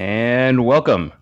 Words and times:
And 0.00 0.64
welcome 0.64 1.12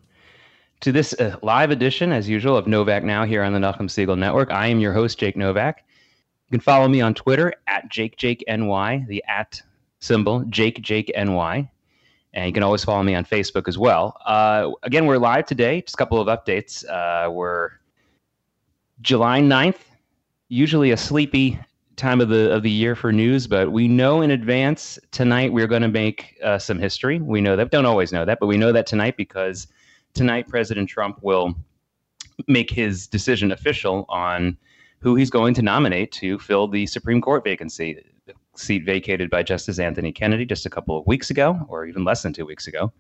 to 0.83 0.93
this 0.93 1.13
uh, 1.15 1.37
live 1.43 1.73
edition, 1.73 2.13
as 2.13 2.29
usual, 2.29 2.57
of 2.57 2.69
Novak 2.69 3.03
Now 3.03 3.25
here 3.25 3.43
on 3.43 3.53
the 3.53 3.59
Nachum 3.59 3.89
Segal 3.89 4.17
Network. 4.17 4.53
I 4.53 4.69
am 4.69 4.79
your 4.79 4.93
host, 4.93 5.19
Jake 5.19 5.37
Novak. 5.37 5.83
You 6.47 6.53
can 6.53 6.61
follow 6.61 6.87
me 6.87 7.01
on 7.01 7.13
Twitter 7.13 7.53
at 7.67 7.91
JakeJakeNY, 7.91 9.09
the 9.09 9.25
at 9.27 9.61
symbol, 9.99 10.45
JakeJakeNY. 10.45 11.69
And 12.35 12.47
you 12.47 12.53
can 12.53 12.63
always 12.63 12.85
follow 12.85 13.03
me 13.03 13.17
on 13.17 13.25
Facebook 13.25 13.67
as 13.67 13.77
well. 13.77 14.17
Uh, 14.25 14.71
again, 14.85 15.07
we're 15.07 15.19
live 15.19 15.47
today. 15.47 15.81
Just 15.81 15.97
a 15.97 15.99
couple 15.99 16.21
of 16.21 16.29
updates. 16.29 16.89
Uh, 16.89 17.33
we're 17.33 17.71
July 19.01 19.41
9th, 19.41 19.81
usually 20.51 20.93
a 20.93 20.97
sleepy 20.97 21.59
time 21.99 22.21
of 22.21 22.29
the 22.29 22.51
of 22.51 22.63
the 22.63 22.71
year 22.71 22.95
for 22.95 23.13
news, 23.13 23.47
but 23.47 23.73
we 23.73 23.89
know 23.89 24.23
in 24.23 24.31
advance 24.31 24.99
tonight 25.11 25.53
we're 25.53 25.67
going 25.67 25.83
to 25.83 25.89
make 25.89 26.39
uh, 26.43 26.59
some 26.59 26.79
history. 26.79 27.19
We 27.19 27.41
know 27.41 27.57
that. 27.57 27.71
Don't 27.71 27.87
always 27.87 28.13
know 28.13 28.25
that, 28.25 28.39
but 28.41 28.47
we 28.47 28.57
know 28.57 28.73
that 28.73 28.87
tonight 28.87 29.17
because 29.17 29.67
tonight 30.15 30.49
President 30.49 30.89
Trump 30.89 31.19
will 31.23 31.55
make 32.47 32.71
his 32.71 33.07
decision 33.07 33.53
official 33.53 34.07
on 34.09 34.57
who 35.01 35.15
he's 35.15 35.31
going 35.31 35.55
to 35.55 35.63
nominate 35.63 36.13
to 36.13 36.39
fill 36.39 36.69
the 36.69 36.87
Supreme 36.87 37.21
Court 37.21 37.45
vacancy, 37.45 38.03
seat 38.57 38.85
vacated 38.85 39.31
by 39.31 39.43
Justice 39.43 39.79
Anthony 39.79 40.13
Kennedy 40.13 40.45
just 40.45 40.67
a 40.67 40.71
couple 40.71 40.99
of 40.99 41.07
weeks 41.07 41.31
ago, 41.31 41.61
or 41.69 41.85
even 41.85 42.05
less 42.05 42.23
than 42.23 42.33
two 42.33 42.47
weeks 42.47 42.67
ago. 42.67 42.93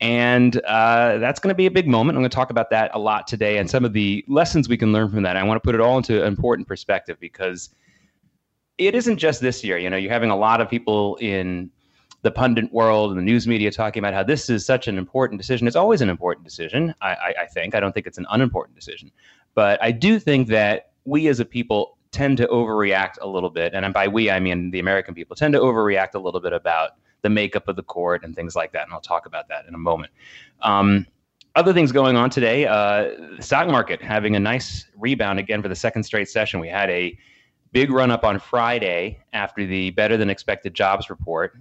And 0.00 0.60
uh, 0.62 1.18
that's 1.18 1.40
going 1.40 1.48
to 1.48 1.56
be 1.56 1.66
a 1.66 1.70
big 1.70 1.88
moment. 1.88 2.16
I'm 2.16 2.22
going 2.22 2.30
to 2.30 2.34
talk 2.34 2.50
about 2.50 2.70
that 2.70 2.90
a 2.94 2.98
lot 2.98 3.26
today 3.26 3.58
and 3.58 3.68
some 3.68 3.84
of 3.84 3.92
the 3.92 4.24
lessons 4.28 4.68
we 4.68 4.76
can 4.76 4.92
learn 4.92 5.10
from 5.10 5.22
that. 5.24 5.36
I 5.36 5.42
want 5.42 5.56
to 5.56 5.66
put 5.66 5.74
it 5.74 5.80
all 5.80 5.96
into 5.96 6.22
an 6.22 6.28
important 6.28 6.68
perspective 6.68 7.18
because 7.18 7.70
it 8.78 8.94
isn't 8.94 9.18
just 9.18 9.40
this 9.40 9.62
year. 9.62 9.76
You 9.76 9.90
know, 9.90 9.96
you're 9.96 10.12
having 10.12 10.30
a 10.30 10.36
lot 10.36 10.60
of 10.60 10.70
people 10.70 11.16
in 11.16 11.70
the 12.22 12.30
pundit 12.30 12.72
world 12.72 13.10
and 13.10 13.18
the 13.18 13.22
news 13.22 13.46
media 13.46 13.70
talking 13.70 14.00
about 14.00 14.14
how 14.14 14.22
this 14.22 14.50
is 14.50 14.64
such 14.64 14.88
an 14.88 14.98
important 14.98 15.40
decision. 15.40 15.66
It's 15.66 15.76
always 15.76 16.00
an 16.00 16.08
important 16.08 16.44
decision, 16.44 16.94
I, 17.00 17.10
I, 17.10 17.34
I 17.42 17.46
think. 17.46 17.74
I 17.74 17.80
don't 17.80 17.92
think 17.92 18.06
it's 18.06 18.18
an 18.18 18.26
unimportant 18.30 18.76
decision. 18.76 19.10
But 19.54 19.82
I 19.82 19.92
do 19.92 20.18
think 20.18 20.48
that 20.48 20.90
we 21.04 21.28
as 21.28 21.40
a 21.40 21.44
people 21.44 21.96
tend 22.10 22.38
to 22.38 22.46
overreact 22.48 23.14
a 23.20 23.28
little 23.28 23.50
bit. 23.50 23.74
And 23.74 23.92
by 23.92 24.08
we, 24.08 24.30
I 24.30 24.40
mean 24.40 24.70
the 24.70 24.78
American 24.78 25.14
people 25.14 25.36
tend 25.36 25.54
to 25.54 25.60
overreact 25.60 26.14
a 26.14 26.18
little 26.18 26.40
bit 26.40 26.52
about 26.52 26.92
the 27.22 27.30
makeup 27.30 27.68
of 27.68 27.76
the 27.76 27.82
court 27.82 28.24
and 28.24 28.34
things 28.34 28.56
like 28.56 28.72
that. 28.72 28.84
And 28.84 28.92
I'll 28.92 29.00
talk 29.00 29.26
about 29.26 29.48
that 29.48 29.66
in 29.66 29.74
a 29.74 29.78
moment. 29.78 30.12
Um, 30.62 31.06
other 31.54 31.72
things 31.72 31.90
going 31.90 32.16
on 32.16 32.30
today 32.30 32.66
uh, 32.66 33.10
the 33.36 33.42
stock 33.42 33.66
market 33.68 34.00
having 34.00 34.36
a 34.36 34.40
nice 34.40 34.86
rebound 34.96 35.38
again 35.38 35.60
for 35.60 35.68
the 35.68 35.74
second 35.74 36.04
straight 36.04 36.28
session. 36.28 36.60
We 36.60 36.68
had 36.68 36.88
a 36.90 37.18
big 37.72 37.90
run 37.90 38.10
up 38.10 38.24
on 38.24 38.38
Friday 38.38 39.18
after 39.32 39.66
the 39.66 39.90
better 39.90 40.16
than 40.16 40.30
expected 40.30 40.74
jobs 40.74 41.10
report. 41.10 41.56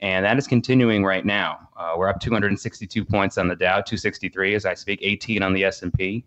And 0.00 0.24
that 0.24 0.36
is 0.36 0.46
continuing 0.46 1.04
right 1.04 1.24
now. 1.24 1.68
Uh, 1.76 1.94
we're 1.96 2.08
up 2.08 2.20
262 2.20 3.04
points 3.04 3.38
on 3.38 3.48
the 3.48 3.56
Dow, 3.56 3.80
263 3.80 4.54
as 4.54 4.66
I 4.66 4.74
speak, 4.74 4.98
18 5.02 5.42
on 5.42 5.52
the 5.52 5.64
S&P, 5.64 6.24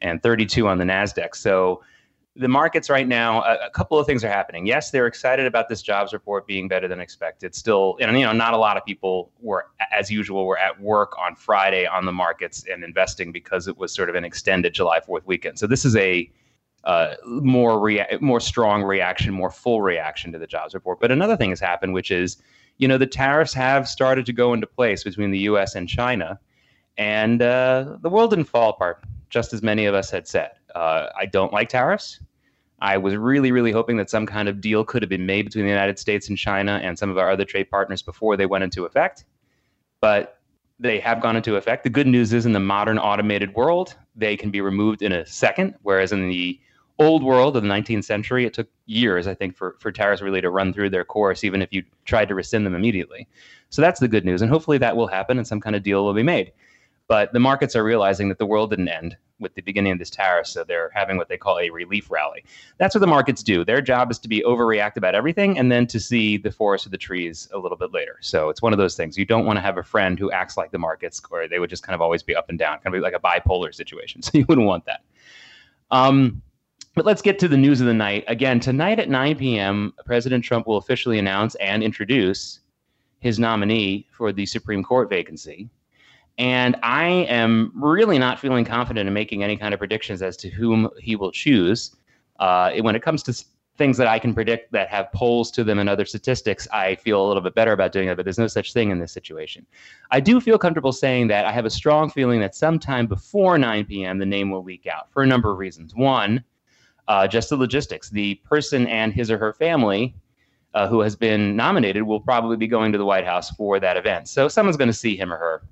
and 0.00 0.22
32 0.22 0.68
on 0.68 0.78
the 0.78 0.84
Nasdaq. 0.84 1.34
So 1.34 1.82
the 2.36 2.48
markets 2.48 2.88
right 2.88 3.06
now, 3.06 3.42
a, 3.42 3.66
a, 3.66 3.70
couple 3.70 3.98
of 3.98 4.06
things 4.06 4.24
are 4.24 4.28
happening. 4.28 4.66
Yes, 4.66 4.90
they're 4.90 5.06
excited 5.06 5.46
about 5.46 5.68
this 5.68 5.82
jobs 5.82 6.12
report 6.12 6.46
being 6.46 6.66
better 6.66 6.88
than 6.88 7.00
expected. 7.00 7.54
Still, 7.54 7.96
and 8.00 8.16
you 8.18 8.24
know, 8.24 8.32
not 8.32 8.54
a 8.54 8.56
lot 8.56 8.76
of 8.76 8.84
people 8.86 9.30
were, 9.40 9.66
as 9.92 10.10
usual, 10.10 10.46
were 10.46 10.58
at 10.58 10.80
work 10.80 11.18
on 11.18 11.34
Friday 11.36 11.86
on 11.86 12.06
the 12.06 12.12
markets 12.12 12.64
and 12.70 12.84
investing 12.84 13.32
because 13.32 13.68
it 13.68 13.76
was 13.76 13.92
sort 13.92 14.08
of 14.08 14.14
an 14.14 14.24
extended 14.24 14.72
July 14.72 15.00
Fourth 15.00 15.26
weekend. 15.26 15.58
So 15.58 15.66
this 15.66 15.84
is 15.84 15.94
a 15.96 16.30
uh, 16.84 17.14
more 17.24 17.80
rea- 17.80 18.18
more 18.20 18.40
strong 18.40 18.82
reaction, 18.82 19.32
more 19.32 19.50
full 19.50 19.82
reaction 19.82 20.32
to 20.32 20.38
the 20.38 20.46
jobs 20.46 20.74
report. 20.74 21.00
But 21.00 21.12
another 21.12 21.36
thing 21.36 21.50
has 21.50 21.60
happened, 21.60 21.94
which 21.94 22.10
is, 22.10 22.38
you 22.78 22.88
know, 22.88 22.98
the 22.98 23.06
tariffs 23.06 23.54
have 23.54 23.88
started 23.88 24.26
to 24.26 24.32
go 24.32 24.52
into 24.52 24.66
place 24.66 25.04
between 25.04 25.30
the 25.30 25.38
U.S. 25.40 25.74
and 25.74 25.88
China, 25.88 26.38
and 26.96 27.42
uh, 27.42 27.96
the 28.00 28.10
world 28.10 28.30
didn't 28.30 28.46
fall 28.46 28.70
apart, 28.70 29.02
just 29.30 29.52
as 29.52 29.62
many 29.62 29.86
of 29.86 29.94
us 29.94 30.10
had 30.10 30.26
said. 30.26 30.50
Uh, 30.74 31.08
I 31.16 31.26
don't 31.26 31.52
like 31.52 31.68
tariffs. 31.68 32.20
I 32.80 32.96
was 32.96 33.14
really, 33.14 33.52
really 33.52 33.70
hoping 33.70 33.96
that 33.98 34.10
some 34.10 34.26
kind 34.26 34.48
of 34.48 34.60
deal 34.60 34.84
could 34.84 35.02
have 35.02 35.08
been 35.08 35.24
made 35.24 35.44
between 35.44 35.64
the 35.64 35.70
United 35.70 36.00
States 36.00 36.28
and 36.28 36.36
China 36.36 36.80
and 36.82 36.98
some 36.98 37.10
of 37.10 37.18
our 37.18 37.30
other 37.30 37.44
trade 37.44 37.70
partners 37.70 38.02
before 38.02 38.36
they 38.36 38.46
went 38.46 38.64
into 38.64 38.84
effect. 38.84 39.24
But 40.00 40.40
they 40.80 40.98
have 40.98 41.20
gone 41.20 41.36
into 41.36 41.54
effect. 41.54 41.84
The 41.84 41.90
good 41.90 42.08
news 42.08 42.32
is 42.32 42.44
in 42.44 42.52
the 42.52 42.60
modern 42.60 42.98
automated 42.98 43.54
world, 43.54 43.94
they 44.16 44.36
can 44.36 44.50
be 44.50 44.60
removed 44.60 45.00
in 45.00 45.12
a 45.12 45.24
second, 45.24 45.76
whereas 45.82 46.10
in 46.10 46.28
the 46.28 46.60
old 46.98 47.22
world 47.22 47.56
of 47.56 47.62
the 47.62 47.68
19th 47.68 48.04
century, 48.04 48.44
it 48.44 48.54
took 48.54 48.68
years, 48.86 49.26
I 49.26 49.34
think, 49.34 49.56
for, 49.56 49.76
for 49.80 49.90
tariffs 49.90 50.22
really 50.22 50.40
to 50.40 50.50
run 50.50 50.72
through 50.72 50.90
their 50.90 51.04
course, 51.04 51.44
even 51.44 51.62
if 51.62 51.72
you 51.72 51.82
tried 52.04 52.28
to 52.28 52.34
rescind 52.34 52.66
them 52.66 52.74
immediately. 52.74 53.28
So 53.70 53.82
that's 53.82 54.00
the 54.00 54.08
good 54.08 54.24
news. 54.24 54.42
And 54.42 54.50
hopefully 54.50 54.78
that 54.78 54.96
will 54.96 55.06
happen 55.06 55.38
and 55.38 55.46
some 55.46 55.60
kind 55.60 55.74
of 55.74 55.82
deal 55.82 56.04
will 56.04 56.14
be 56.14 56.22
made. 56.22 56.52
But 57.08 57.32
the 57.32 57.40
markets 57.40 57.74
are 57.76 57.84
realizing 57.84 58.28
that 58.28 58.38
the 58.38 58.46
world 58.46 58.70
didn't 58.70 58.88
end 58.88 59.16
with 59.38 59.54
the 59.54 59.60
beginning 59.60 59.92
of 59.92 59.98
this 59.98 60.08
tariff, 60.08 60.46
so 60.46 60.62
they're 60.62 60.90
having 60.94 61.16
what 61.16 61.28
they 61.28 61.36
call 61.36 61.58
a 61.58 61.68
relief 61.68 62.10
rally. 62.10 62.44
That's 62.78 62.94
what 62.94 63.00
the 63.00 63.08
markets 63.08 63.42
do. 63.42 63.64
Their 63.64 63.82
job 63.82 64.10
is 64.10 64.18
to 64.20 64.28
be 64.28 64.40
overreact 64.42 64.96
about 64.96 65.14
everything 65.14 65.58
and 65.58 65.70
then 65.70 65.86
to 65.88 65.98
see 65.98 66.36
the 66.36 66.52
forest 66.52 66.86
of 66.86 66.92
the 66.92 66.98
trees 66.98 67.48
a 67.52 67.58
little 67.58 67.76
bit 67.76 67.92
later. 67.92 68.18
So 68.20 68.48
it's 68.48 68.62
one 68.62 68.72
of 68.72 68.78
those 68.78 68.96
things. 68.96 69.18
You 69.18 69.24
don't 69.24 69.44
want 69.44 69.56
to 69.56 69.60
have 69.60 69.78
a 69.78 69.82
friend 69.82 70.18
who 70.18 70.30
acts 70.30 70.56
like 70.56 70.70
the 70.70 70.78
markets, 70.78 71.20
or 71.30 71.48
they 71.48 71.58
would 71.58 71.70
just 71.70 71.82
kind 71.82 71.94
of 71.94 72.00
always 72.00 72.22
be 72.22 72.36
up 72.36 72.48
and 72.48 72.58
down, 72.58 72.78
kind 72.78 72.94
of 72.94 73.02
like 73.02 73.14
a 73.14 73.20
bipolar 73.20 73.74
situation. 73.74 74.22
So 74.32 74.38
you 74.38 74.46
wouldn't 74.48 74.66
want 74.66 74.86
that. 74.86 75.00
Um, 75.90 76.40
but 76.94 77.04
let's 77.06 77.22
get 77.22 77.38
to 77.38 77.48
the 77.48 77.56
news 77.56 77.80
of 77.80 77.86
the 77.86 77.94
night. 77.94 78.24
Again, 78.28 78.60
tonight 78.60 78.98
at 78.98 79.08
9 79.08 79.36
p.m., 79.36 79.94
President 80.04 80.44
Trump 80.44 80.66
will 80.66 80.76
officially 80.76 81.18
announce 81.18 81.54
and 81.56 81.82
introduce 81.82 82.60
his 83.20 83.38
nominee 83.38 84.06
for 84.10 84.32
the 84.32 84.44
Supreme 84.44 84.82
Court 84.82 85.08
vacancy. 85.08 85.70
And 86.38 86.76
I 86.82 87.06
am 87.28 87.72
really 87.74 88.18
not 88.18 88.40
feeling 88.40 88.64
confident 88.64 89.06
in 89.06 89.14
making 89.14 89.42
any 89.42 89.56
kind 89.56 89.72
of 89.72 89.78
predictions 89.78 90.22
as 90.22 90.36
to 90.38 90.50
whom 90.50 90.88
he 90.98 91.16
will 91.16 91.30
choose. 91.30 91.96
Uh, 92.38 92.72
when 92.80 92.96
it 92.96 93.02
comes 93.02 93.22
to 93.24 93.44
things 93.78 93.96
that 93.96 94.06
I 94.06 94.18
can 94.18 94.34
predict 94.34 94.72
that 94.72 94.88
have 94.88 95.10
polls 95.12 95.50
to 95.52 95.64
them 95.64 95.78
and 95.78 95.88
other 95.88 96.04
statistics, 96.04 96.68
I 96.72 96.96
feel 96.96 97.24
a 97.24 97.26
little 97.26 97.42
bit 97.42 97.54
better 97.54 97.72
about 97.72 97.92
doing 97.92 98.08
it, 98.08 98.16
but 98.16 98.24
there's 98.24 98.38
no 98.38 98.46
such 98.46 98.72
thing 98.72 98.90
in 98.90 98.98
this 98.98 99.12
situation. 99.12 99.66
I 100.10 100.20
do 100.20 100.40
feel 100.40 100.58
comfortable 100.58 100.92
saying 100.92 101.28
that 101.28 101.46
I 101.46 101.52
have 101.52 101.64
a 101.64 101.70
strong 101.70 102.10
feeling 102.10 102.40
that 102.40 102.54
sometime 102.54 103.06
before 103.06 103.56
9 103.56 103.84
p.m., 103.86 104.18
the 104.18 104.26
name 104.26 104.50
will 104.50 104.62
leak 104.62 104.86
out 104.86 105.10
for 105.10 105.22
a 105.22 105.26
number 105.26 105.50
of 105.50 105.58
reasons. 105.58 105.94
One, 105.94 106.44
uh, 107.08 107.26
just 107.26 107.50
the 107.50 107.56
logistics. 107.56 108.10
The 108.10 108.36
person 108.36 108.86
and 108.86 109.12
his 109.12 109.30
or 109.30 109.38
her 109.38 109.52
family 109.52 110.14
uh, 110.74 110.88
who 110.88 111.00
has 111.00 111.16
been 111.16 111.56
nominated 111.56 112.02
will 112.02 112.20
probably 112.20 112.56
be 112.56 112.66
going 112.66 112.92
to 112.92 112.98
the 112.98 113.04
White 113.04 113.26
House 113.26 113.50
for 113.50 113.78
that 113.80 113.96
event. 113.96 114.28
So 114.28 114.48
someone's 114.48 114.76
going 114.76 114.88
to 114.88 114.94
see 114.94 115.16
him 115.16 115.32
or 115.32 115.36
her. 115.36 115.62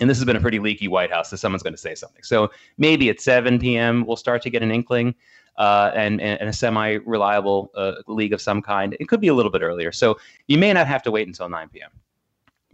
And 0.00 0.08
this 0.08 0.18
has 0.18 0.24
been 0.24 0.36
a 0.36 0.40
pretty 0.40 0.58
leaky 0.58 0.88
White 0.88 1.10
House, 1.10 1.30
so 1.30 1.36
someone's 1.36 1.62
going 1.62 1.74
to 1.74 1.78
say 1.80 1.94
something. 1.94 2.22
So 2.22 2.50
maybe 2.78 3.08
at 3.08 3.20
7 3.20 3.58
p.m., 3.58 4.04
we'll 4.06 4.16
start 4.16 4.40
to 4.42 4.50
get 4.50 4.62
an 4.62 4.70
inkling 4.70 5.14
uh, 5.58 5.90
and, 5.94 6.20
and, 6.20 6.48
a 6.48 6.52
semi 6.52 6.98
reliable 7.04 7.70
uh, 7.74 7.94
league 8.06 8.32
of 8.32 8.40
some 8.40 8.62
kind. 8.62 8.96
It 9.00 9.08
could 9.08 9.20
be 9.20 9.28
a 9.28 9.34
little 9.34 9.50
bit 9.50 9.62
earlier. 9.62 9.92
So 9.92 10.18
you 10.46 10.58
may 10.58 10.72
not 10.72 10.86
have 10.86 11.02
to 11.02 11.10
wait 11.10 11.26
until 11.26 11.48
9 11.48 11.68
p.m. 11.70 11.90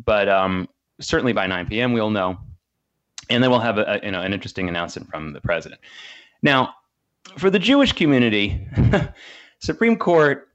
But 0.05 0.29
um, 0.29 0.69
certainly 1.01 1.33
by 1.33 1.47
9 1.47 1.67
p.m., 1.67 1.93
we'll 1.93 2.11
know. 2.11 2.39
And 3.31 3.43
then 3.43 3.51
we'll 3.51 3.61
have 3.61 3.79
a, 3.79 3.85
a, 3.85 4.05
you 4.05 4.13
know, 4.13 4.21
an 4.21 4.33
interesting 4.33 4.69
announcement 4.69 5.09
from 5.09 5.33
the 5.33 5.41
president. 5.41 5.81
Now, 6.43 6.75
for 7.39 7.51
the 7.51 7.59
Jewish 7.59 7.93
community, 7.93 8.67
Supreme 9.59 9.97
Court 9.97 10.49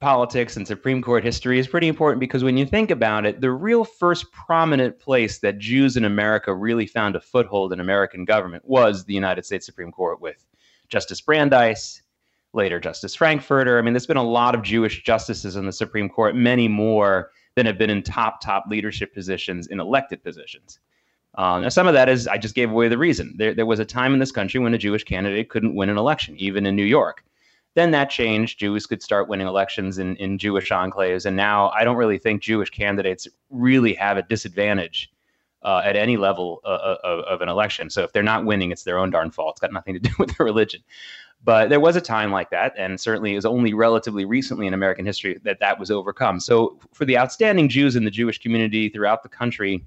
politics 0.00 0.56
and 0.56 0.66
Supreme 0.66 1.00
Court 1.00 1.24
history 1.24 1.58
is 1.58 1.66
pretty 1.66 1.88
important 1.88 2.20
because 2.20 2.44
when 2.44 2.56
you 2.56 2.66
think 2.66 2.90
about 2.90 3.24
it, 3.24 3.40
the 3.40 3.50
real 3.50 3.84
first 3.84 4.30
prominent 4.30 4.98
place 4.98 5.38
that 5.38 5.58
Jews 5.58 5.96
in 5.96 6.04
America 6.04 6.54
really 6.54 6.86
found 6.86 7.16
a 7.16 7.20
foothold 7.20 7.72
in 7.72 7.80
American 7.80 8.24
government 8.24 8.64
was 8.66 9.04
the 9.04 9.14
United 9.14 9.46
States 9.46 9.64
Supreme 9.64 9.90
Court 9.90 10.20
with 10.20 10.44
Justice 10.88 11.20
Brandeis, 11.20 12.02
later 12.52 12.78
Justice 12.78 13.14
Frankfurter. 13.14 13.78
I 13.78 13.82
mean, 13.82 13.94
there's 13.94 14.06
been 14.06 14.16
a 14.18 14.22
lot 14.22 14.54
of 14.54 14.62
Jewish 14.62 15.02
justices 15.02 15.56
in 15.56 15.64
the 15.64 15.72
Supreme 15.72 16.08
Court, 16.08 16.36
many 16.36 16.68
more 16.68 17.30
than 17.54 17.64
have 17.64 17.78
been 17.78 17.90
in 17.90 18.02
top, 18.02 18.42
top 18.42 18.66
leadership 18.68 19.14
positions 19.14 19.68
in 19.68 19.80
elected 19.80 20.22
positions. 20.22 20.78
Uh, 21.36 21.60
now, 21.60 21.68
some 21.68 21.86
of 21.86 21.94
that 21.94 22.08
is 22.08 22.26
I 22.26 22.38
just 22.38 22.54
gave 22.54 22.70
away 22.70 22.88
the 22.88 22.98
reason. 22.98 23.34
There, 23.36 23.54
there 23.54 23.66
was 23.66 23.78
a 23.78 23.84
time 23.84 24.14
in 24.14 24.20
this 24.20 24.32
country 24.32 24.58
when 24.58 24.72
a 24.72 24.78
Jewish 24.78 25.04
candidate 25.04 25.50
couldn't 25.50 25.74
win 25.74 25.90
an 25.90 25.98
election, 25.98 26.34
even 26.38 26.64
in 26.66 26.74
New 26.74 26.84
York. 26.84 27.24
Then 27.74 27.90
that 27.90 28.08
changed. 28.08 28.58
Jews 28.58 28.86
could 28.86 29.02
start 29.02 29.28
winning 29.28 29.46
elections 29.46 29.98
in, 29.98 30.16
in 30.16 30.38
Jewish 30.38 30.70
enclaves. 30.70 31.26
And 31.26 31.36
now 31.36 31.68
I 31.70 31.84
don't 31.84 31.96
really 31.96 32.16
think 32.16 32.40
Jewish 32.40 32.70
candidates 32.70 33.28
really 33.50 33.92
have 33.94 34.16
a 34.16 34.22
disadvantage 34.22 35.12
uh, 35.62 35.82
at 35.84 35.94
any 35.94 36.16
level 36.16 36.60
uh, 36.64 36.68
uh 36.68 36.96
of, 37.04 37.20
of, 37.24 37.40
an 37.42 37.50
election. 37.50 37.90
So 37.90 38.02
if 38.02 38.12
they're 38.12 38.22
not 38.22 38.46
winning, 38.46 38.70
it's 38.70 38.84
their 38.84 38.98
own 38.98 39.10
darn 39.10 39.30
fault. 39.30 39.54
It's 39.54 39.60
got 39.60 39.72
nothing 39.72 39.92
to 39.92 40.00
do 40.00 40.10
with 40.18 40.34
their 40.36 40.46
religion. 40.46 40.80
But 41.44 41.68
there 41.68 41.80
was 41.80 41.96
a 41.96 42.00
time 42.00 42.32
like 42.32 42.50
that, 42.50 42.72
and 42.78 42.98
certainly 42.98 43.32
it 43.32 43.36
was 43.36 43.44
only 43.44 43.74
relatively 43.74 44.24
recently 44.24 44.66
in 44.66 44.74
American 44.74 45.04
history 45.04 45.38
that 45.44 45.60
that 45.60 45.78
was 45.78 45.90
overcome. 45.90 46.40
So 46.40 46.78
for 46.92 47.04
the 47.04 47.18
outstanding 47.18 47.68
Jews 47.68 47.94
in 47.94 48.04
the 48.04 48.10
Jewish 48.10 48.38
community 48.38 48.88
throughout 48.88 49.22
the 49.22 49.28
country, 49.28 49.84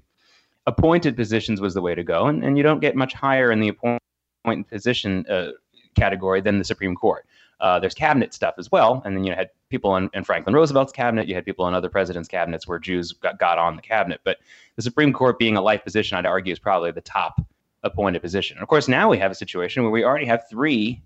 appointed 0.70 1.16
positions 1.16 1.60
was 1.60 1.74
the 1.74 1.82
way 1.82 1.94
to 1.94 2.04
go, 2.04 2.26
and, 2.26 2.44
and 2.44 2.56
you 2.56 2.62
don't 2.62 2.80
get 2.80 2.96
much 2.96 3.12
higher 3.12 3.50
in 3.50 3.60
the 3.60 3.68
appointed 3.68 4.68
position 4.68 5.26
uh, 5.28 5.50
category 5.94 6.40
than 6.40 6.58
the 6.58 6.64
Supreme 6.64 6.94
Court. 6.94 7.26
Uh, 7.60 7.78
there's 7.78 7.94
cabinet 7.94 8.32
stuff 8.32 8.54
as 8.56 8.72
well, 8.72 9.02
and 9.04 9.14
then 9.14 9.24
you 9.24 9.34
had 9.34 9.50
people 9.68 9.96
in, 9.96 10.08
in, 10.14 10.24
Franklin 10.24 10.54
Roosevelt's 10.54 10.92
cabinet. 10.92 11.28
You 11.28 11.34
had 11.34 11.44
people 11.44 11.68
in 11.68 11.74
other 11.74 11.90
presidents' 11.90 12.28
cabinets 12.28 12.66
where 12.66 12.78
Jews 12.78 13.12
got, 13.12 13.38
got 13.38 13.58
on 13.58 13.76
the 13.76 13.82
cabinet. 13.82 14.20
But 14.24 14.38
the 14.76 14.82
Supreme 14.82 15.12
Court, 15.12 15.38
being 15.38 15.58
a 15.58 15.60
life 15.60 15.84
position, 15.84 16.16
I'd 16.16 16.24
argue 16.24 16.52
is 16.52 16.58
probably 16.58 16.90
the 16.90 17.02
top 17.02 17.38
appointed 17.82 18.22
position. 18.22 18.56
And 18.56 18.62
of 18.62 18.68
course, 18.68 18.88
now 18.88 19.10
we 19.10 19.18
have 19.18 19.30
a 19.30 19.34
situation 19.34 19.82
where 19.82 19.92
we 19.92 20.04
already 20.04 20.24
have 20.24 20.48
three 20.48 21.02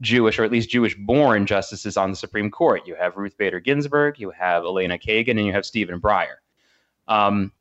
Jewish 0.00 0.38
or 0.38 0.44
at 0.44 0.52
least 0.52 0.70
Jewish 0.70 0.96
born 0.96 1.46
justices 1.46 1.96
on 1.96 2.10
the 2.10 2.16
Supreme 2.16 2.50
Court. 2.50 2.86
You 2.86 2.94
have 2.94 3.16
Ruth 3.16 3.36
Bader 3.36 3.60
Ginsburg, 3.60 4.20
you 4.20 4.30
have 4.30 4.64
Elena 4.64 4.98
Kagan, 4.98 5.30
and 5.30 5.46
you 5.46 5.52
have 5.52 5.66
Stephen 5.66 6.00
Breyer. 6.00 6.36
Um, 7.08 7.52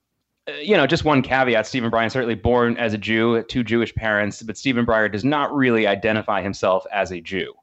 you 0.61 0.75
know, 0.75 0.85
just 0.85 1.05
one 1.05 1.21
caveat 1.21 1.65
Stephen 1.67 1.89
Breyer 1.89 2.11
certainly 2.11 2.35
born 2.35 2.77
as 2.77 2.93
a 2.93 2.97
Jew, 2.97 3.43
two 3.43 3.63
Jewish 3.63 3.93
parents, 3.95 4.41
but 4.41 4.57
Stephen 4.57 4.85
Breyer 4.85 5.11
does 5.11 5.23
not 5.23 5.53
really 5.53 5.87
identify 5.87 6.41
himself 6.41 6.85
as 6.91 7.11
a 7.11 7.21
Jew. 7.21 7.53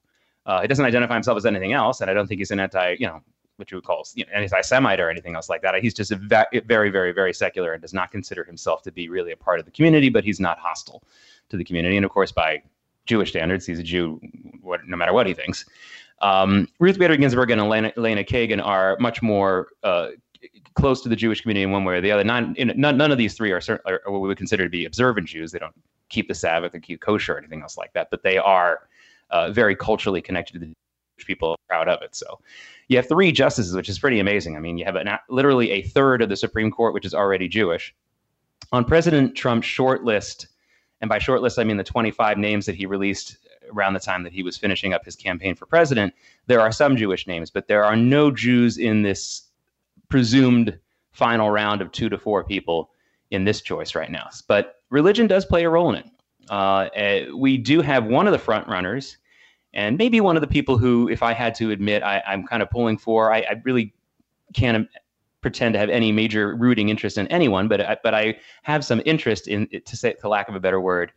Uh, 0.46 0.62
he 0.62 0.68
doesn't 0.68 0.84
identify 0.84 1.14
himself 1.14 1.36
as 1.36 1.46
anything 1.46 1.72
else, 1.72 2.00
and 2.00 2.10
I 2.10 2.14
don't 2.14 2.26
think 2.26 2.38
he's 2.38 2.50
an 2.50 2.60
anti, 2.60 2.96
you 2.98 3.06
know, 3.06 3.20
what 3.56 3.70
you 3.70 3.76
would 3.76 3.84
call 3.84 4.06
you 4.14 4.24
know, 4.24 4.32
anti-Semite 4.32 5.00
or 5.00 5.10
anything 5.10 5.34
else 5.34 5.50
like 5.50 5.60
that. 5.60 5.74
He's 5.82 5.92
just 5.92 6.12
va- 6.12 6.46
very, 6.64 6.88
very, 6.88 7.12
very 7.12 7.34
secular 7.34 7.74
and 7.74 7.82
does 7.82 7.92
not 7.92 8.10
consider 8.10 8.42
himself 8.42 8.82
to 8.82 8.92
be 8.92 9.10
really 9.10 9.32
a 9.32 9.36
part 9.36 9.60
of 9.60 9.66
the 9.66 9.70
community, 9.70 10.08
but 10.08 10.24
he's 10.24 10.40
not 10.40 10.58
hostile 10.58 11.02
to 11.50 11.58
the 11.58 11.64
community. 11.64 11.96
And 11.96 12.06
of 12.06 12.10
course, 12.10 12.32
by 12.32 12.62
Jewish 13.10 13.30
standards. 13.30 13.66
He's 13.66 13.78
a 13.78 13.82
Jew, 13.82 14.20
what, 14.62 14.86
no 14.86 14.96
matter 14.96 15.12
what 15.12 15.26
he 15.26 15.34
thinks. 15.34 15.64
Um, 16.22 16.68
Ruth 16.78 16.98
Bader 16.98 17.16
Ginsburg 17.16 17.50
and 17.50 17.60
Elena, 17.60 17.92
Elena 17.96 18.22
Kagan 18.22 18.64
are 18.64 18.96
much 19.00 19.20
more 19.20 19.68
uh, 19.82 20.10
close 20.74 21.02
to 21.02 21.08
the 21.08 21.16
Jewish 21.16 21.40
community 21.42 21.62
in 21.62 21.70
one 21.70 21.84
way 21.84 21.94
or 21.96 22.00
the 22.00 22.12
other. 22.12 22.24
None, 22.24 22.54
none, 22.58 22.96
none 22.96 23.12
of 23.12 23.18
these 23.18 23.34
three 23.34 23.52
are, 23.52 23.60
are, 23.68 24.00
what 24.06 24.20
we 24.20 24.28
would 24.28 24.38
consider 24.38 24.64
to 24.64 24.70
be 24.70 24.84
observant 24.84 25.28
Jews. 25.28 25.52
They 25.52 25.58
don't 25.58 25.74
keep 26.08 26.28
the 26.28 26.34
Sabbath 26.34 26.74
or 26.74 26.80
keep 26.80 27.00
kosher 27.00 27.34
or 27.34 27.38
anything 27.38 27.62
else 27.62 27.76
like 27.76 27.92
that, 27.92 28.08
but 28.10 28.22
they 28.22 28.38
are 28.38 28.88
uh, 29.30 29.50
very 29.50 29.76
culturally 29.76 30.20
connected 30.20 30.54
to 30.54 30.58
the 30.58 30.66
Jewish 30.66 31.26
people, 31.26 31.58
proud 31.68 31.88
of 31.88 32.02
it. 32.02 32.14
So 32.14 32.40
you 32.88 32.96
have 32.96 33.08
three 33.08 33.32
justices, 33.32 33.74
which 33.74 33.88
is 33.88 33.98
pretty 33.98 34.20
amazing. 34.20 34.56
I 34.56 34.60
mean, 34.60 34.78
you 34.78 34.84
have 34.84 34.96
an, 34.96 35.08
literally 35.28 35.70
a 35.72 35.82
third 35.82 36.22
of 36.22 36.28
the 36.28 36.36
Supreme 36.36 36.70
Court, 36.70 36.94
which 36.94 37.04
is 37.04 37.14
already 37.14 37.48
Jewish. 37.48 37.94
On 38.72 38.84
President 38.84 39.34
Trump's 39.34 39.66
short 39.66 40.04
list 40.04 40.48
and 41.00 41.08
by 41.08 41.18
shortlist, 41.18 41.58
I 41.58 41.64
mean 41.64 41.76
the 41.76 41.84
25 41.84 42.38
names 42.38 42.66
that 42.66 42.74
he 42.74 42.86
released 42.86 43.38
around 43.72 43.94
the 43.94 44.00
time 44.00 44.22
that 44.22 44.32
he 44.32 44.42
was 44.42 44.56
finishing 44.56 44.92
up 44.92 45.04
his 45.04 45.16
campaign 45.16 45.54
for 45.54 45.66
president. 45.66 46.12
There 46.46 46.60
are 46.60 46.72
some 46.72 46.96
Jewish 46.96 47.26
names, 47.26 47.50
but 47.50 47.68
there 47.68 47.84
are 47.84 47.96
no 47.96 48.30
Jews 48.30 48.78
in 48.78 49.02
this 49.02 49.49
presumed 50.10 50.78
final 51.12 51.50
round 51.50 51.80
of 51.80 51.90
two 51.92 52.10
to 52.10 52.18
four 52.18 52.44
people 52.44 52.90
in 53.30 53.44
this 53.44 53.62
choice 53.62 53.94
right 53.94 54.10
now. 54.10 54.28
But 54.46 54.76
religion 54.90 55.26
does 55.26 55.46
play 55.46 55.64
a 55.64 55.70
role 55.70 55.88
in 55.90 55.96
it. 55.96 56.06
Uh, 56.50 56.88
eh, 56.94 57.26
we 57.30 57.56
do 57.56 57.80
have 57.80 58.04
one 58.04 58.26
of 58.26 58.32
the 58.32 58.38
front 58.38 58.68
runners, 58.68 59.16
and 59.72 59.96
maybe 59.96 60.20
one 60.20 60.36
of 60.36 60.40
the 60.40 60.48
people 60.48 60.76
who, 60.76 61.08
if 61.08 61.22
I 61.22 61.32
had 61.32 61.54
to 61.56 61.70
admit, 61.70 62.02
I, 62.02 62.22
am 62.26 62.44
kind 62.46 62.62
of 62.62 62.70
pulling 62.70 62.98
for. 62.98 63.32
I, 63.32 63.38
I 63.38 63.62
really 63.64 63.94
can't 64.52 64.88
pretend 65.42 65.74
to 65.74 65.78
have 65.78 65.88
any 65.88 66.12
major 66.12 66.56
rooting 66.56 66.88
interest 66.88 67.16
in 67.16 67.26
anyone, 67.28 67.68
but 67.68 67.80
I, 67.80 67.96
but 68.02 68.14
I 68.14 68.36
have 68.62 68.84
some 68.84 69.00
interest 69.06 69.48
in, 69.48 69.68
to 69.84 69.96
say, 69.96 70.12
to 70.14 70.28
lack 70.28 70.48
of 70.48 70.54
a 70.54 70.60
better 70.60 70.80
word, 70.80 71.12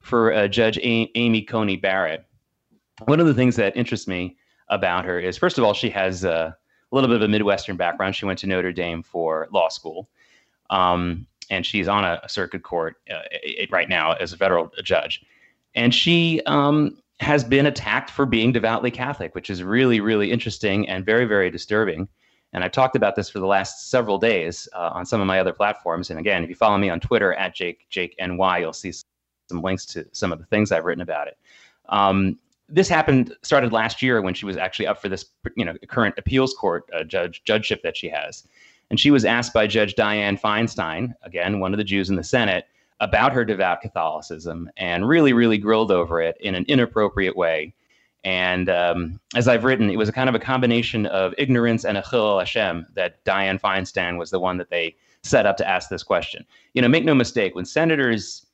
for 0.00 0.32
uh, 0.34 0.48
Judge 0.48 0.76
a- 0.78 1.10
Amy 1.14 1.42
Coney 1.42 1.76
Barrett. 1.76 2.26
One 3.06 3.20
of 3.20 3.26
the 3.26 3.34
things 3.34 3.56
that 3.56 3.76
interests 3.76 4.06
me 4.06 4.36
about 4.68 5.06
her 5.06 5.18
is, 5.18 5.38
first 5.38 5.56
of 5.56 5.64
all, 5.64 5.72
she 5.72 5.90
has 5.90 6.24
uh, 6.24 6.52
a 6.94 6.96
little 6.96 7.08
bit 7.08 7.16
of 7.16 7.22
a 7.22 7.28
Midwestern 7.28 7.76
background. 7.76 8.14
She 8.14 8.24
went 8.24 8.38
to 8.38 8.46
Notre 8.46 8.72
Dame 8.72 9.02
for 9.02 9.48
law 9.50 9.68
school, 9.68 10.08
um, 10.70 11.26
and 11.50 11.66
she's 11.66 11.88
on 11.88 12.04
a, 12.04 12.20
a 12.22 12.28
circuit 12.28 12.62
court 12.62 12.96
uh, 13.10 13.20
right 13.70 13.88
now 13.88 14.12
as 14.12 14.32
a 14.32 14.36
federal 14.36 14.70
judge. 14.84 15.24
And 15.74 15.92
she 15.92 16.40
um, 16.46 16.96
has 17.18 17.42
been 17.42 17.66
attacked 17.66 18.10
for 18.10 18.26
being 18.26 18.52
devoutly 18.52 18.92
Catholic, 18.92 19.34
which 19.34 19.50
is 19.50 19.64
really, 19.64 19.98
really 19.98 20.30
interesting 20.30 20.88
and 20.88 21.04
very, 21.04 21.24
very 21.24 21.50
disturbing. 21.50 22.06
And 22.52 22.62
I've 22.62 22.70
talked 22.70 22.94
about 22.94 23.16
this 23.16 23.28
for 23.28 23.40
the 23.40 23.46
last 23.46 23.90
several 23.90 24.16
days 24.16 24.68
uh, 24.72 24.90
on 24.92 25.04
some 25.04 25.20
of 25.20 25.26
my 25.26 25.40
other 25.40 25.52
platforms. 25.52 26.10
And 26.10 26.20
again, 26.20 26.44
if 26.44 26.48
you 26.48 26.54
follow 26.54 26.78
me 26.78 26.90
on 26.90 27.00
Twitter 27.00 27.34
at 27.34 27.56
Jake 27.56 27.86
Jake 27.90 28.14
NY, 28.20 28.58
you'll 28.58 28.72
see 28.72 28.92
some 29.48 29.60
links 29.62 29.84
to 29.86 30.06
some 30.12 30.32
of 30.32 30.38
the 30.38 30.46
things 30.46 30.70
I've 30.70 30.84
written 30.84 31.02
about 31.02 31.26
it. 31.26 31.36
Um, 31.88 32.38
this 32.74 32.88
happened 32.88 33.34
started 33.42 33.72
last 33.72 34.02
year 34.02 34.20
when 34.20 34.34
she 34.34 34.46
was 34.46 34.56
actually 34.56 34.86
up 34.86 35.00
for 35.00 35.08
this 35.08 35.26
you 35.56 35.64
know 35.64 35.74
current 35.88 36.14
appeals 36.18 36.54
court 36.54 36.88
uh, 36.94 37.04
judge 37.04 37.42
judgeship 37.44 37.82
that 37.82 37.96
she 37.96 38.08
has, 38.08 38.46
and 38.90 38.98
she 38.98 39.10
was 39.10 39.24
asked 39.24 39.52
by 39.52 39.66
Judge 39.66 39.94
Dianne 39.94 40.40
Feinstein, 40.40 41.14
again 41.22 41.60
one 41.60 41.72
of 41.72 41.78
the 41.78 41.84
Jews 41.84 42.10
in 42.10 42.16
the 42.16 42.24
Senate, 42.24 42.66
about 43.00 43.32
her 43.32 43.44
devout 43.44 43.80
Catholicism, 43.80 44.70
and 44.76 45.08
really 45.08 45.32
really 45.32 45.58
grilled 45.58 45.90
over 45.90 46.20
it 46.20 46.36
in 46.40 46.54
an 46.54 46.64
inappropriate 46.68 47.36
way 47.36 47.74
and 48.24 48.70
um, 48.70 49.20
as 49.36 49.48
I've 49.48 49.64
written, 49.64 49.90
it 49.90 49.98
was 49.98 50.08
a 50.08 50.12
kind 50.12 50.28
of 50.28 50.34
a 50.34 50.38
combination 50.38 51.04
of 51.06 51.34
ignorance 51.36 51.84
and 51.84 51.98
a 51.98 52.02
chillul 52.02 52.38
Hashem 52.38 52.86
that 52.94 53.22
Dianne 53.24 53.60
Feinstein 53.60 54.18
was 54.18 54.30
the 54.30 54.40
one 54.40 54.56
that 54.56 54.70
they 54.70 54.96
set 55.22 55.44
up 55.44 55.58
to 55.58 55.68
ask 55.68 55.90
this 55.90 56.02
question. 56.02 56.44
You 56.72 56.80
know, 56.80 56.88
make 56.88 57.04
no 57.04 57.14
mistake, 57.14 57.54
when 57.54 57.66
senators 57.66 58.46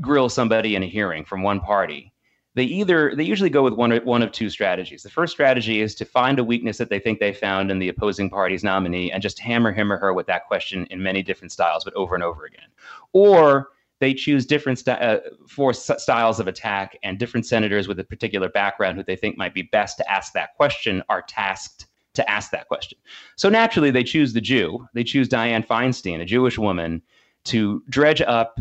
grill 0.00 0.28
somebody 0.28 0.76
in 0.76 0.82
a 0.82 0.86
hearing 0.86 1.24
from 1.24 1.42
one 1.42 1.60
party, 1.60 2.12
they 2.56 2.64
either 2.64 3.14
they 3.14 3.22
usually 3.22 3.50
go 3.50 3.62
with 3.62 3.74
one 3.74 3.94
one 3.98 4.22
of 4.22 4.32
two 4.32 4.48
strategies. 4.48 5.02
The 5.02 5.10
first 5.10 5.32
strategy 5.32 5.82
is 5.82 5.94
to 5.96 6.06
find 6.06 6.38
a 6.38 6.44
weakness 6.44 6.78
that 6.78 6.88
they 6.88 6.98
think 6.98 7.20
they 7.20 7.34
found 7.34 7.70
in 7.70 7.78
the 7.78 7.90
opposing 7.90 8.30
party's 8.30 8.64
nominee 8.64 9.12
and 9.12 9.22
just 9.22 9.38
hammer 9.38 9.72
him 9.72 9.92
or 9.92 9.98
her 9.98 10.14
with 10.14 10.26
that 10.26 10.46
question 10.46 10.86
in 10.90 11.02
many 11.02 11.22
different 11.22 11.52
styles, 11.52 11.84
but 11.84 11.92
over 11.94 12.14
and 12.14 12.24
over 12.24 12.46
again. 12.46 12.68
Or 13.12 13.68
they 13.98 14.14
choose 14.14 14.46
different 14.46 14.78
st- 14.78 15.00
uh, 15.00 15.20
four 15.46 15.74
st- 15.74 16.00
styles 16.00 16.40
of 16.40 16.48
attack, 16.48 16.98
and 17.02 17.18
different 17.18 17.44
senators 17.44 17.88
with 17.88 18.00
a 18.00 18.04
particular 18.04 18.48
background 18.48 18.96
who 18.96 19.04
they 19.04 19.16
think 19.16 19.36
might 19.36 19.52
be 19.52 19.62
best 19.62 19.98
to 19.98 20.10
ask 20.10 20.32
that 20.32 20.54
question 20.56 21.02
are 21.10 21.22
tasked 21.22 21.86
to 22.14 22.30
ask 22.30 22.50
that 22.52 22.68
question. 22.68 22.98
So 23.36 23.50
naturally, 23.50 23.90
they 23.90 24.02
choose 24.02 24.32
the 24.32 24.40
Jew. 24.40 24.88
They 24.94 25.04
choose 25.04 25.28
Dianne 25.28 25.66
Feinstein, 25.66 26.22
a 26.22 26.24
Jewish 26.24 26.56
woman, 26.56 27.02
to 27.44 27.82
dredge 27.90 28.22
up 28.22 28.58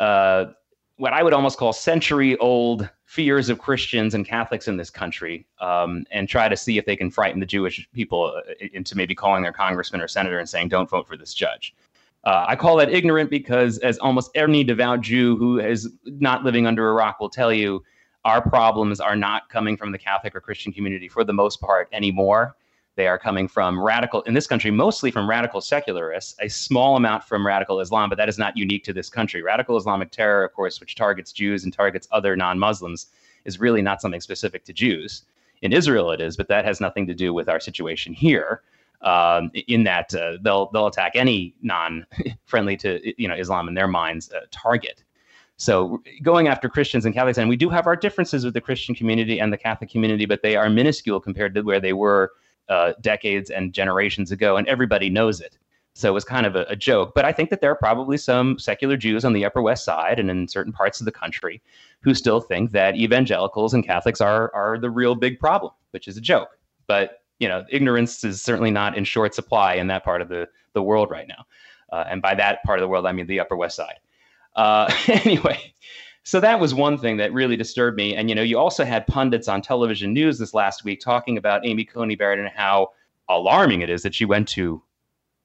uh, 0.00 0.46
what 0.98 1.12
I 1.12 1.22
would 1.22 1.32
almost 1.32 1.58
call 1.58 1.72
century 1.72 2.36
old 2.38 2.88
fears 3.06 3.48
of 3.48 3.58
Christians 3.58 4.14
and 4.14 4.26
Catholics 4.26 4.68
in 4.68 4.76
this 4.76 4.90
country 4.90 5.46
um, 5.60 6.04
and 6.10 6.28
try 6.28 6.48
to 6.48 6.56
see 6.56 6.76
if 6.76 6.84
they 6.84 6.96
can 6.96 7.10
frighten 7.10 7.40
the 7.40 7.46
Jewish 7.46 7.88
people 7.94 8.34
uh, 8.36 8.52
into 8.72 8.96
maybe 8.96 9.14
calling 9.14 9.42
their 9.42 9.52
congressman 9.52 10.00
or 10.00 10.08
senator 10.08 10.38
and 10.38 10.48
saying, 10.48 10.68
don't 10.68 10.90
vote 10.90 11.06
for 11.06 11.16
this 11.16 11.32
judge. 11.32 11.74
Uh, 12.24 12.44
I 12.48 12.56
call 12.56 12.76
that 12.76 12.90
ignorant 12.90 13.30
because, 13.30 13.78
as 13.78 13.96
almost 13.98 14.32
any 14.34 14.64
devout 14.64 15.00
Jew 15.00 15.36
who 15.36 15.60
is 15.60 15.88
not 16.04 16.44
living 16.44 16.66
under 16.66 16.90
a 16.90 16.92
rock 16.92 17.20
will 17.20 17.30
tell 17.30 17.52
you, 17.52 17.82
our 18.24 18.42
problems 18.42 19.00
are 19.00 19.16
not 19.16 19.48
coming 19.48 19.76
from 19.76 19.92
the 19.92 19.98
Catholic 19.98 20.34
or 20.34 20.40
Christian 20.40 20.72
community 20.72 21.08
for 21.08 21.22
the 21.22 21.32
most 21.32 21.60
part 21.60 21.88
anymore. 21.92 22.56
They 22.98 23.06
are 23.06 23.16
coming 23.16 23.46
from 23.46 23.80
radical, 23.80 24.22
in 24.22 24.34
this 24.34 24.48
country, 24.48 24.72
mostly 24.72 25.12
from 25.12 25.30
radical 25.30 25.60
secularists, 25.60 26.34
a 26.40 26.48
small 26.48 26.96
amount 26.96 27.22
from 27.22 27.46
radical 27.46 27.78
Islam, 27.78 28.08
but 28.08 28.18
that 28.18 28.28
is 28.28 28.38
not 28.38 28.56
unique 28.56 28.82
to 28.84 28.92
this 28.92 29.08
country. 29.08 29.40
Radical 29.40 29.76
Islamic 29.76 30.10
terror, 30.10 30.44
of 30.44 30.52
course, 30.52 30.80
which 30.80 30.96
targets 30.96 31.30
Jews 31.30 31.62
and 31.62 31.72
targets 31.72 32.08
other 32.10 32.34
non 32.34 32.58
Muslims, 32.58 33.06
is 33.44 33.60
really 33.60 33.82
not 33.82 34.02
something 34.02 34.20
specific 34.20 34.64
to 34.64 34.72
Jews. 34.72 35.22
In 35.62 35.72
Israel, 35.72 36.10
it 36.10 36.20
is, 36.20 36.36
but 36.36 36.48
that 36.48 36.64
has 36.64 36.80
nothing 36.80 37.06
to 37.06 37.14
do 37.14 37.32
with 37.32 37.48
our 37.48 37.60
situation 37.60 38.12
here 38.14 38.62
um, 39.02 39.52
in 39.68 39.84
that 39.84 40.12
uh, 40.12 40.38
they'll 40.42 40.68
they'll 40.72 40.88
attack 40.88 41.12
any 41.14 41.54
non-friendly 41.62 42.76
to 42.78 43.22
you 43.22 43.28
know 43.28 43.36
Islam 43.36 43.68
in 43.68 43.74
their 43.74 43.86
minds 43.86 44.32
uh, 44.32 44.40
target. 44.50 45.04
So 45.56 46.02
going 46.20 46.48
after 46.48 46.68
Christians 46.68 47.04
and 47.04 47.14
Catholics, 47.14 47.38
and 47.38 47.48
we 47.48 47.56
do 47.56 47.68
have 47.68 47.86
our 47.86 47.94
differences 47.94 48.44
with 48.44 48.54
the 48.54 48.60
Christian 48.60 48.96
community 48.96 49.40
and 49.40 49.52
the 49.52 49.56
Catholic 49.56 49.88
community, 49.88 50.26
but 50.26 50.42
they 50.42 50.56
are 50.56 50.68
minuscule 50.68 51.20
compared 51.20 51.54
to 51.54 51.62
where 51.62 51.78
they 51.78 51.92
were 51.92 52.32
uh, 52.68 52.92
decades 53.00 53.50
and 53.50 53.72
generations 53.72 54.30
ago, 54.30 54.56
and 54.56 54.66
everybody 54.68 55.08
knows 55.10 55.40
it. 55.40 55.56
So 55.94 56.08
it 56.08 56.12
was 56.12 56.24
kind 56.24 56.46
of 56.46 56.54
a, 56.54 56.64
a, 56.68 56.76
joke. 56.76 57.12
But 57.14 57.24
I 57.24 57.32
think 57.32 57.50
that 57.50 57.60
there 57.60 57.72
are 57.72 57.76
probably 57.76 58.18
some 58.18 58.56
secular 58.58 58.96
Jews 58.96 59.24
on 59.24 59.32
the 59.32 59.44
Upper 59.44 59.60
West 59.60 59.84
Side 59.84 60.20
and 60.20 60.30
in 60.30 60.46
certain 60.46 60.72
parts 60.72 61.00
of 61.00 61.06
the 61.06 61.12
country 61.12 61.60
who 62.02 62.14
still 62.14 62.40
think 62.40 62.70
that 62.70 62.94
evangelicals 62.94 63.74
and 63.74 63.84
Catholics 63.84 64.20
are 64.20 64.54
are 64.54 64.78
the 64.78 64.90
real 64.90 65.16
big 65.16 65.40
problem, 65.40 65.72
which 65.90 66.06
is 66.06 66.16
a 66.16 66.20
joke. 66.20 66.56
But 66.86 67.22
you 67.38 67.48
know, 67.48 67.64
ignorance 67.70 68.22
is 68.24 68.42
certainly 68.42 68.70
not 68.70 68.96
in 68.96 69.04
short 69.04 69.34
supply 69.34 69.74
in 69.74 69.86
that 69.88 70.04
part 70.04 70.22
of 70.22 70.28
the, 70.28 70.48
the 70.72 70.82
world 70.82 71.10
right 71.10 71.28
now. 71.28 71.46
Uh, 71.92 72.04
and 72.08 72.20
by 72.20 72.34
that 72.34 72.62
part 72.64 72.78
of 72.78 72.82
the 72.82 72.88
world, 72.88 73.06
I 73.06 73.12
mean 73.12 73.26
the 73.26 73.40
Upper 73.40 73.56
West 73.56 73.76
Side. 73.76 73.98
Uh, 74.56 74.92
anyway, 75.08 75.72
so 76.28 76.40
that 76.40 76.60
was 76.60 76.74
one 76.74 76.98
thing 76.98 77.16
that 77.16 77.32
really 77.32 77.56
disturbed 77.56 77.96
me. 77.96 78.14
And, 78.14 78.28
you 78.28 78.34
know, 78.34 78.42
you 78.42 78.58
also 78.58 78.84
had 78.84 79.06
pundits 79.06 79.48
on 79.48 79.62
television 79.62 80.12
news 80.12 80.38
this 80.38 80.52
last 80.52 80.84
week 80.84 81.00
talking 81.00 81.38
about 81.38 81.64
Amy 81.64 81.86
Coney 81.86 82.16
Barrett 82.16 82.38
and 82.38 82.50
how 82.50 82.88
alarming 83.30 83.80
it 83.80 83.88
is 83.88 84.02
that 84.02 84.14
she 84.14 84.26
went 84.26 84.46
to 84.48 84.82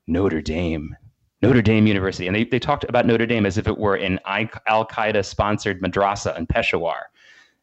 Notre 0.08 0.42
Dame, 0.42 0.94
Notre 1.42 1.62
Dame 1.62 1.88
University. 1.88 2.28
And 2.28 2.36
they, 2.36 2.44
they 2.44 2.60
talked 2.60 2.84
about 2.84 3.06
Notre 3.06 3.26
Dame 3.26 3.46
as 3.46 3.58
if 3.58 3.66
it 3.66 3.78
were 3.78 3.96
an 3.96 4.20
Al 4.26 4.86
Qaeda 4.86 5.24
sponsored 5.24 5.82
madrasa 5.82 6.38
in 6.38 6.46
Peshawar. 6.48 7.06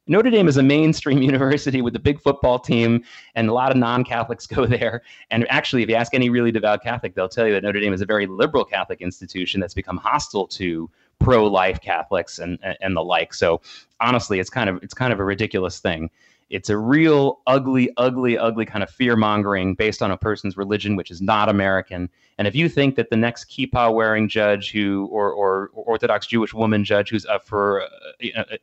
Notre 0.06 0.30
Dame 0.30 0.48
is 0.48 0.56
a 0.56 0.62
mainstream 0.62 1.20
university 1.22 1.82
with 1.82 1.94
a 1.96 2.00
big 2.00 2.22
football 2.22 2.58
team, 2.58 3.04
and 3.34 3.50
a 3.50 3.52
lot 3.52 3.70
of 3.70 3.76
non 3.76 4.02
Catholics 4.02 4.46
go 4.46 4.64
there. 4.64 5.02
And 5.30 5.46
actually, 5.50 5.82
if 5.82 5.90
you 5.90 5.94
ask 5.94 6.14
any 6.14 6.30
really 6.30 6.52
devout 6.52 6.82
Catholic, 6.82 7.14
they'll 7.14 7.28
tell 7.28 7.46
you 7.46 7.52
that 7.52 7.64
Notre 7.64 7.80
Dame 7.80 7.92
is 7.92 8.00
a 8.00 8.06
very 8.06 8.26
liberal 8.26 8.64
Catholic 8.64 9.02
institution 9.02 9.60
that's 9.60 9.74
become 9.74 9.98
hostile 9.98 10.46
to 10.46 10.88
pro 11.20 11.46
life 11.46 11.80
Catholics 11.80 12.40
and, 12.40 12.58
and 12.80 12.96
the 12.96 13.04
like. 13.04 13.32
So 13.32 13.60
honestly, 14.00 14.40
it's 14.40 14.50
kind 14.50 14.68
of 14.68 14.82
it's 14.82 14.94
kind 14.94 15.12
of 15.12 15.20
a 15.20 15.24
ridiculous 15.24 15.78
thing. 15.78 16.10
It's 16.50 16.68
a 16.68 16.76
real 16.76 17.38
ugly, 17.46 17.92
ugly, 17.96 18.36
ugly 18.36 18.66
kind 18.66 18.82
of 18.82 18.90
fear 18.90 19.14
mongering 19.14 19.76
based 19.76 20.02
on 20.02 20.10
a 20.10 20.16
person's 20.16 20.56
religion, 20.56 20.96
which 20.96 21.12
is 21.12 21.22
not 21.22 21.48
American. 21.48 22.10
And 22.38 22.48
if 22.48 22.56
you 22.56 22.68
think 22.68 22.96
that 22.96 23.08
the 23.08 23.16
next 23.16 23.48
kippah 23.48 23.94
wearing 23.94 24.28
judge 24.28 24.72
who, 24.72 25.08
or, 25.12 25.30
or, 25.30 25.70
Orthodox 25.74 26.26
Jewish 26.26 26.52
woman 26.52 26.84
judge 26.84 27.10
who's 27.10 27.24
up 27.24 27.46
for 27.46 27.82
uh, 27.82 27.86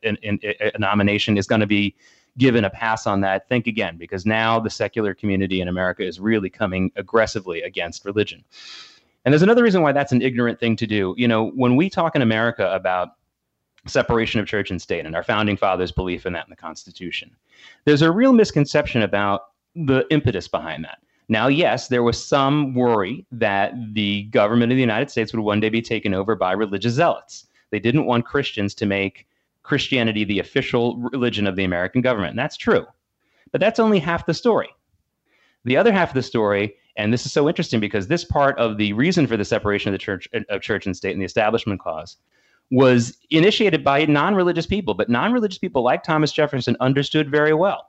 a, 0.02 0.74
a 0.74 0.78
nomination 0.78 1.38
is 1.38 1.46
going 1.46 1.62
to 1.62 1.66
be 1.66 1.94
given 2.36 2.64
a 2.64 2.70
pass 2.70 3.06
on 3.06 3.20
that, 3.22 3.48
think 3.48 3.66
again, 3.66 3.96
because 3.96 4.26
now 4.26 4.60
the 4.60 4.70
secular 4.70 5.14
community 5.14 5.60
in 5.60 5.68
America 5.68 6.04
is 6.04 6.20
really 6.20 6.50
coming 6.50 6.92
aggressively 6.94 7.62
against 7.62 8.04
religion. 8.04 8.44
And 9.28 9.34
there's 9.34 9.42
another 9.42 9.62
reason 9.62 9.82
why 9.82 9.92
that's 9.92 10.10
an 10.10 10.22
ignorant 10.22 10.58
thing 10.58 10.74
to 10.76 10.86
do. 10.86 11.14
You 11.18 11.28
know, 11.28 11.50
when 11.50 11.76
we 11.76 11.90
talk 11.90 12.16
in 12.16 12.22
America 12.22 12.72
about 12.72 13.10
separation 13.86 14.40
of 14.40 14.46
church 14.46 14.70
and 14.70 14.80
state 14.80 15.04
and 15.04 15.14
our 15.14 15.22
founding 15.22 15.54
fathers' 15.54 15.92
belief 15.92 16.24
in 16.24 16.32
that 16.32 16.46
in 16.46 16.50
the 16.50 16.56
Constitution, 16.56 17.36
there's 17.84 18.00
a 18.00 18.10
real 18.10 18.32
misconception 18.32 19.02
about 19.02 19.48
the 19.76 20.06
impetus 20.10 20.48
behind 20.48 20.82
that. 20.84 21.00
Now, 21.28 21.46
yes, 21.46 21.88
there 21.88 22.02
was 22.02 22.16
some 22.16 22.74
worry 22.74 23.26
that 23.30 23.74
the 23.92 24.22
government 24.30 24.72
of 24.72 24.76
the 24.76 24.80
United 24.80 25.10
States 25.10 25.34
would 25.34 25.42
one 25.42 25.60
day 25.60 25.68
be 25.68 25.82
taken 25.82 26.14
over 26.14 26.34
by 26.34 26.52
religious 26.52 26.94
zealots. 26.94 27.48
They 27.68 27.80
didn't 27.80 28.06
want 28.06 28.24
Christians 28.24 28.72
to 28.76 28.86
make 28.86 29.26
Christianity 29.62 30.24
the 30.24 30.38
official 30.38 30.96
religion 31.12 31.46
of 31.46 31.54
the 31.54 31.64
American 31.64 32.00
government. 32.00 32.30
And 32.30 32.38
that's 32.38 32.56
true. 32.56 32.86
But 33.52 33.60
that's 33.60 33.78
only 33.78 33.98
half 33.98 34.24
the 34.24 34.32
story. 34.32 34.70
The 35.66 35.76
other 35.76 35.92
half 35.92 36.08
of 36.08 36.14
the 36.14 36.22
story, 36.22 36.76
and 36.98 37.12
this 37.12 37.24
is 37.24 37.32
so 37.32 37.48
interesting 37.48 37.80
because 37.80 38.08
this 38.08 38.24
part 38.24 38.58
of 38.58 38.76
the 38.76 38.92
reason 38.92 39.26
for 39.26 39.36
the 39.36 39.44
separation 39.44 39.88
of 39.88 39.92
the 39.92 40.04
church 40.04 40.28
of 40.48 40.60
church 40.60 40.84
and 40.84 40.96
state 40.96 41.12
and 41.12 41.20
the 41.20 41.24
establishment 41.24 41.80
clause 41.80 42.16
was 42.70 43.16
initiated 43.30 43.82
by 43.82 44.04
non-religious 44.04 44.66
people, 44.66 44.92
but 44.92 45.08
non-religious 45.08 45.58
people 45.58 45.82
like 45.82 46.02
Thomas 46.02 46.32
Jefferson 46.32 46.76
understood 46.80 47.30
very 47.30 47.54
well 47.54 47.88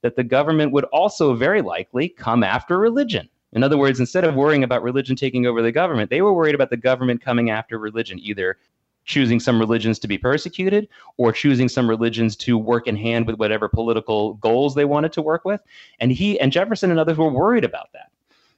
that 0.00 0.16
the 0.16 0.24
government 0.24 0.72
would 0.72 0.84
also 0.84 1.34
very 1.34 1.62
likely 1.62 2.08
come 2.08 2.42
after 2.42 2.78
religion. 2.78 3.28
In 3.52 3.62
other 3.62 3.76
words, 3.76 4.00
instead 4.00 4.24
of 4.24 4.34
worrying 4.34 4.64
about 4.64 4.82
religion 4.82 5.16
taking 5.16 5.46
over 5.46 5.60
the 5.60 5.72
government, 5.72 6.10
they 6.10 6.22
were 6.22 6.32
worried 6.32 6.54
about 6.54 6.70
the 6.70 6.76
government 6.76 7.20
coming 7.22 7.50
after 7.50 7.78
religion, 7.78 8.18
either 8.20 8.58
choosing 9.04 9.38
some 9.38 9.58
religions 9.58 9.98
to 9.98 10.08
be 10.08 10.16
persecuted 10.16 10.88
or 11.18 11.32
choosing 11.32 11.68
some 11.68 11.88
religions 11.88 12.36
to 12.36 12.56
work 12.56 12.86
in 12.86 12.96
hand 12.96 13.26
with 13.26 13.36
whatever 13.36 13.68
political 13.68 14.34
goals 14.34 14.74
they 14.74 14.84
wanted 14.84 15.12
to 15.12 15.22
work 15.22 15.44
with. 15.44 15.60
And 16.00 16.10
he 16.10 16.40
and 16.40 16.52
Jefferson 16.52 16.90
and 16.90 16.98
others 16.98 17.18
were 17.18 17.30
worried 17.30 17.64
about 17.64 17.92
that. 17.92 18.10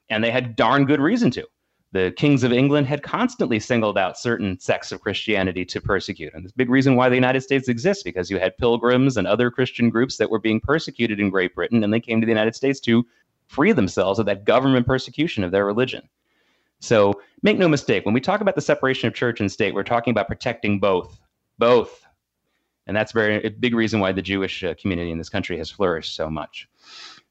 And 0.08 0.22
they 0.22 0.30
had 0.30 0.56
darn 0.56 0.84
good 0.84 1.00
reason 1.00 1.30
to. 1.32 1.46
The 1.92 2.12
kings 2.16 2.42
of 2.42 2.52
England 2.52 2.86
had 2.86 3.02
constantly 3.02 3.58
singled 3.58 3.96
out 3.96 4.18
certain 4.18 4.58
sects 4.60 4.92
of 4.92 5.00
Christianity 5.00 5.64
to 5.64 5.80
persecute. 5.80 6.34
And 6.34 6.44
this 6.44 6.52
big 6.52 6.68
reason 6.68 6.96
why 6.96 7.08
the 7.08 7.14
United 7.14 7.40
States 7.40 7.68
exists, 7.68 8.02
because 8.02 8.30
you 8.30 8.38
had 8.38 8.58
pilgrims 8.58 9.16
and 9.16 9.26
other 9.26 9.50
Christian 9.50 9.88
groups 9.88 10.16
that 10.18 10.28
were 10.28 10.38
being 10.38 10.60
persecuted 10.60 11.20
in 11.20 11.30
Great 11.30 11.54
Britain, 11.54 11.82
and 11.82 11.92
they 11.92 12.00
came 12.00 12.20
to 12.20 12.26
the 12.26 12.30
United 12.32 12.54
States 12.54 12.80
to 12.80 13.06
free 13.46 13.72
themselves 13.72 14.18
of 14.18 14.26
that 14.26 14.44
government 14.44 14.86
persecution 14.86 15.44
of 15.44 15.52
their 15.52 15.64
religion. 15.64 16.08
So 16.80 17.14
make 17.42 17.56
no 17.56 17.68
mistake, 17.68 18.04
when 18.04 18.14
we 18.14 18.20
talk 18.20 18.40
about 18.40 18.56
the 18.56 18.60
separation 18.60 19.06
of 19.06 19.14
church 19.14 19.40
and 19.40 19.50
state, 19.50 19.72
we're 19.72 19.82
talking 19.82 20.10
about 20.10 20.28
protecting 20.28 20.78
both, 20.78 21.18
both. 21.58 22.04
And 22.86 22.96
that's 22.96 23.12
very 23.12 23.42
a 23.44 23.50
big 23.50 23.74
reason 23.74 24.00
why 24.00 24.12
the 24.12 24.22
Jewish 24.22 24.62
uh, 24.62 24.74
community 24.74 25.10
in 25.10 25.18
this 25.18 25.28
country 25.28 25.56
has 25.58 25.70
flourished 25.70 26.14
so 26.14 26.28
much. 26.28 26.68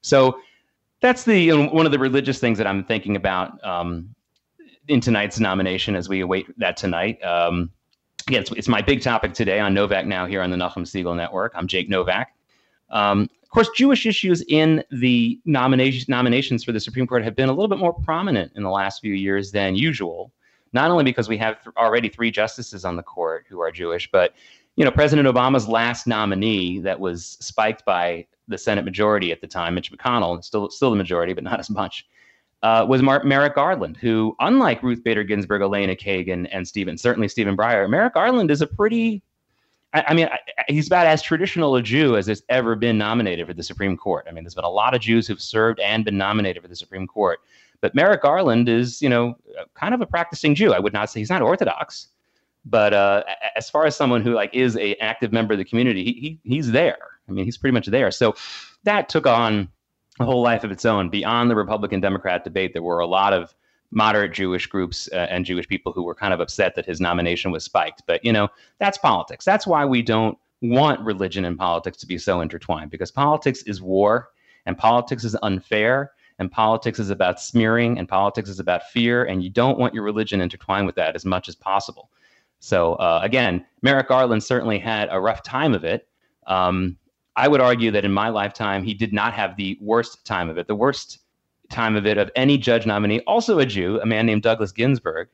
So 0.00 0.40
that's 1.00 1.24
the 1.24 1.52
one 1.52 1.86
of 1.86 1.92
the 1.92 1.98
religious 1.98 2.38
things 2.38 2.58
that 2.58 2.66
I'm 2.66 2.84
thinking 2.84 3.16
about 3.16 3.62
um, 3.64 4.14
in 4.88 5.00
tonight's 5.00 5.38
nomination 5.38 5.94
as 5.94 6.08
we 6.08 6.20
await 6.20 6.46
that 6.58 6.76
tonight. 6.76 7.22
Um, 7.24 7.70
it's, 8.28 8.50
it's, 8.52 8.68
my 8.68 8.82
big 8.82 9.02
topic 9.02 9.34
today 9.34 9.60
on 9.60 9.72
Novak 9.72 10.06
Now 10.06 10.26
here 10.26 10.42
on 10.42 10.50
the 10.50 10.56
Nachum 10.56 10.78
Segal 10.78 11.16
Network. 11.16 11.52
I'm 11.54 11.68
Jake 11.68 11.88
Novak. 11.88 12.34
Um, 12.90 13.28
of 13.42 13.50
course, 13.50 13.68
Jewish 13.76 14.04
issues 14.04 14.42
in 14.48 14.82
the 14.90 15.40
nomination, 15.44 16.06
nominations 16.08 16.64
for 16.64 16.72
the 16.72 16.80
Supreme 16.80 17.06
Court 17.06 17.22
have 17.22 17.36
been 17.36 17.48
a 17.48 17.52
little 17.52 17.68
bit 17.68 17.78
more 17.78 17.92
prominent 17.92 18.52
in 18.56 18.64
the 18.64 18.70
last 18.70 19.00
few 19.00 19.14
years 19.14 19.52
than 19.52 19.76
usual. 19.76 20.32
Not 20.72 20.90
only 20.90 21.04
because 21.04 21.28
we 21.28 21.38
have 21.38 21.62
th- 21.62 21.74
already 21.76 22.08
three 22.08 22.30
justices 22.30 22.84
on 22.84 22.96
the 22.96 23.02
court 23.02 23.46
who 23.48 23.60
are 23.60 23.70
Jewish, 23.70 24.10
but 24.10 24.34
you 24.74 24.84
know, 24.84 24.90
President 24.90 25.26
Obama's 25.26 25.68
last 25.68 26.06
nominee 26.06 26.80
that 26.80 26.98
was 26.98 27.38
spiked 27.40 27.84
by 27.84 28.26
the 28.48 28.58
Senate 28.58 28.84
majority 28.84 29.32
at 29.32 29.40
the 29.40 29.46
time, 29.46 29.74
Mitch 29.74 29.92
McConnell, 29.92 30.42
still 30.42 30.70
still 30.70 30.90
the 30.90 30.96
majority, 30.96 31.32
but 31.32 31.44
not 31.44 31.60
as 31.60 31.70
much, 31.70 32.06
uh, 32.62 32.84
was 32.88 33.02
Mar- 33.02 33.24
Merrick 33.24 33.54
Garland, 33.54 33.96
who, 33.96 34.36
unlike 34.40 34.82
Ruth 34.82 35.02
Bader 35.02 35.24
Ginsburg, 35.24 35.62
Elena 35.62 35.94
Kagan, 35.94 36.48
and 36.52 36.66
Stephen, 36.66 36.96
certainly 36.96 37.28
Stephen 37.28 37.56
Breyer, 37.56 37.88
Merrick 37.88 38.14
Garland 38.14 38.50
is 38.50 38.62
a 38.62 38.66
pretty 38.66 39.22
I, 39.96 40.04
I 40.08 40.14
mean, 40.14 40.26
I, 40.26 40.38
he's 40.68 40.86
about 40.86 41.06
as 41.06 41.22
traditional 41.22 41.74
a 41.76 41.82
Jew 41.82 42.16
as 42.16 42.26
has 42.26 42.42
ever 42.48 42.74
been 42.74 42.98
nominated 42.98 43.46
for 43.46 43.54
the 43.54 43.62
Supreme 43.62 43.96
Court. 43.96 44.26
I 44.28 44.32
mean, 44.32 44.44
there's 44.44 44.54
been 44.54 44.64
a 44.64 44.70
lot 44.70 44.94
of 44.94 45.00
Jews 45.00 45.26
who've 45.26 45.40
served 45.40 45.80
and 45.80 46.04
been 46.04 46.18
nominated 46.18 46.62
for 46.62 46.68
the 46.68 46.76
Supreme 46.76 47.06
Court. 47.06 47.40
But 47.80 47.94
Merrick 47.94 48.22
Garland 48.22 48.68
is, 48.68 49.00
you 49.00 49.08
know, 49.08 49.36
kind 49.74 49.94
of 49.94 50.00
a 50.00 50.06
practicing 50.06 50.54
Jew. 50.54 50.72
I 50.72 50.78
would 50.78 50.92
not 50.92 51.10
say 51.10 51.20
he's 51.20 51.30
not 51.30 51.42
Orthodox, 51.42 52.08
but 52.64 52.92
uh, 52.92 53.22
as 53.54 53.70
far 53.70 53.86
as 53.86 53.96
someone 53.96 54.22
who 54.22 54.32
like 54.32 54.54
is 54.54 54.76
a 54.76 54.96
active 54.96 55.32
member 55.32 55.54
of 55.54 55.58
the 55.58 55.64
community, 55.64 56.04
he, 56.04 56.12
he 56.12 56.54
he's 56.54 56.70
there. 56.72 56.98
I 57.28 57.32
mean, 57.32 57.44
he's 57.44 57.56
pretty 57.56 57.74
much 57.74 57.86
there. 57.86 58.10
So 58.10 58.34
that 58.84 59.08
took 59.08 59.26
on 59.26 59.68
a 60.20 60.24
whole 60.24 60.42
life 60.42 60.64
of 60.64 60.70
its 60.70 60.84
own 60.84 61.10
beyond 61.10 61.50
the 61.50 61.56
Republican 61.56 62.00
Democrat 62.00 62.44
debate. 62.44 62.72
There 62.72 62.82
were 62.82 63.00
a 63.00 63.06
lot 63.06 63.32
of 63.32 63.54
moderate 63.90 64.32
Jewish 64.32 64.66
groups 64.66 65.08
uh, 65.12 65.26
and 65.30 65.44
Jewish 65.44 65.68
people 65.68 65.92
who 65.92 66.02
were 66.02 66.14
kind 66.14 66.34
of 66.34 66.40
upset 66.40 66.74
that 66.74 66.86
his 66.86 67.00
nomination 67.00 67.50
was 67.50 67.64
spiked. 67.64 68.02
But, 68.06 68.24
you 68.24 68.32
know, 68.32 68.48
that's 68.78 68.98
politics. 68.98 69.44
That's 69.44 69.66
why 69.66 69.84
we 69.84 70.02
don't 70.02 70.38
want 70.62 71.00
religion 71.00 71.44
and 71.44 71.58
politics 71.58 71.98
to 71.98 72.06
be 72.06 72.18
so 72.18 72.40
intertwined 72.40 72.90
because 72.90 73.10
politics 73.10 73.62
is 73.62 73.82
war 73.82 74.30
and 74.64 74.76
politics 74.76 75.22
is 75.24 75.36
unfair 75.42 76.12
and 76.38 76.50
politics 76.50 76.98
is 76.98 77.10
about 77.10 77.40
smearing 77.40 77.98
and 77.98 78.08
politics 78.08 78.48
is 78.48 78.58
about 78.58 78.88
fear 78.90 79.24
and 79.24 79.42
you 79.42 79.50
don't 79.50 79.78
want 79.78 79.94
your 79.94 80.02
religion 80.02 80.40
intertwined 80.40 80.86
with 80.86 80.96
that 80.96 81.14
as 81.14 81.24
much 81.24 81.48
as 81.48 81.54
possible. 81.54 82.10
So, 82.58 82.94
uh, 82.94 83.20
again, 83.22 83.64
Merrick 83.82 84.08
Garland 84.08 84.42
certainly 84.42 84.78
had 84.78 85.08
a 85.10 85.20
rough 85.20 85.42
time 85.42 85.74
of 85.74 85.84
it. 85.84 86.08
Um, 86.46 86.96
I 87.36 87.48
would 87.48 87.60
argue 87.60 87.90
that 87.90 88.04
in 88.04 88.12
my 88.12 88.30
lifetime, 88.30 88.82
he 88.82 88.94
did 88.94 89.12
not 89.12 89.34
have 89.34 89.56
the 89.56 89.78
worst 89.80 90.24
time 90.24 90.48
of 90.48 90.56
it. 90.56 90.66
The 90.66 90.74
worst 90.74 91.18
time 91.70 91.94
of 91.94 92.06
it 92.06 92.16
of 92.16 92.30
any 92.34 92.56
judge 92.56 92.86
nominee, 92.86 93.20
also 93.20 93.58
a 93.58 93.66
Jew, 93.66 94.00
a 94.00 94.06
man 94.06 94.24
named 94.24 94.42
Douglas 94.42 94.72
Ginsburg, 94.72 95.28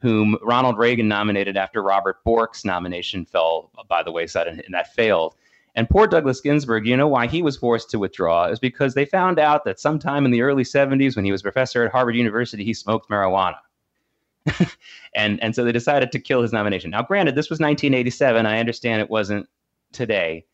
whom 0.00 0.36
Ronald 0.42 0.78
Reagan 0.78 1.08
nominated 1.08 1.56
after 1.56 1.82
Robert 1.82 2.22
Bork's 2.24 2.64
nomination 2.64 3.24
fell 3.24 3.70
by 3.88 4.02
the 4.02 4.12
wayside 4.12 4.46
and, 4.46 4.60
and 4.60 4.74
that 4.74 4.94
failed. 4.94 5.34
And 5.74 5.88
poor 5.88 6.06
Douglas 6.06 6.40
Ginsburg, 6.40 6.86
you 6.86 6.96
know 6.96 7.08
why 7.08 7.26
he 7.26 7.42
was 7.42 7.56
forced 7.56 7.90
to 7.90 7.98
withdraw 7.98 8.46
is 8.46 8.58
because 8.58 8.94
they 8.94 9.06
found 9.06 9.38
out 9.38 9.64
that 9.64 9.80
sometime 9.80 10.24
in 10.24 10.30
the 10.30 10.42
early 10.42 10.64
70s, 10.64 11.16
when 11.16 11.24
he 11.24 11.32
was 11.32 11.40
professor 11.40 11.84
at 11.84 11.92
Harvard 11.92 12.14
University, 12.14 12.62
he 12.62 12.74
smoked 12.74 13.08
marijuana. 13.08 13.56
and 15.14 15.40
and 15.42 15.54
so 15.54 15.64
they 15.64 15.72
decided 15.72 16.12
to 16.12 16.18
kill 16.18 16.42
his 16.42 16.52
nomination. 16.52 16.90
Now, 16.90 17.02
granted, 17.02 17.36
this 17.36 17.48
was 17.48 17.60
1987. 17.60 18.44
I 18.44 18.58
understand 18.58 19.00
it 19.00 19.08
wasn't 19.08 19.48
today, 19.92 20.44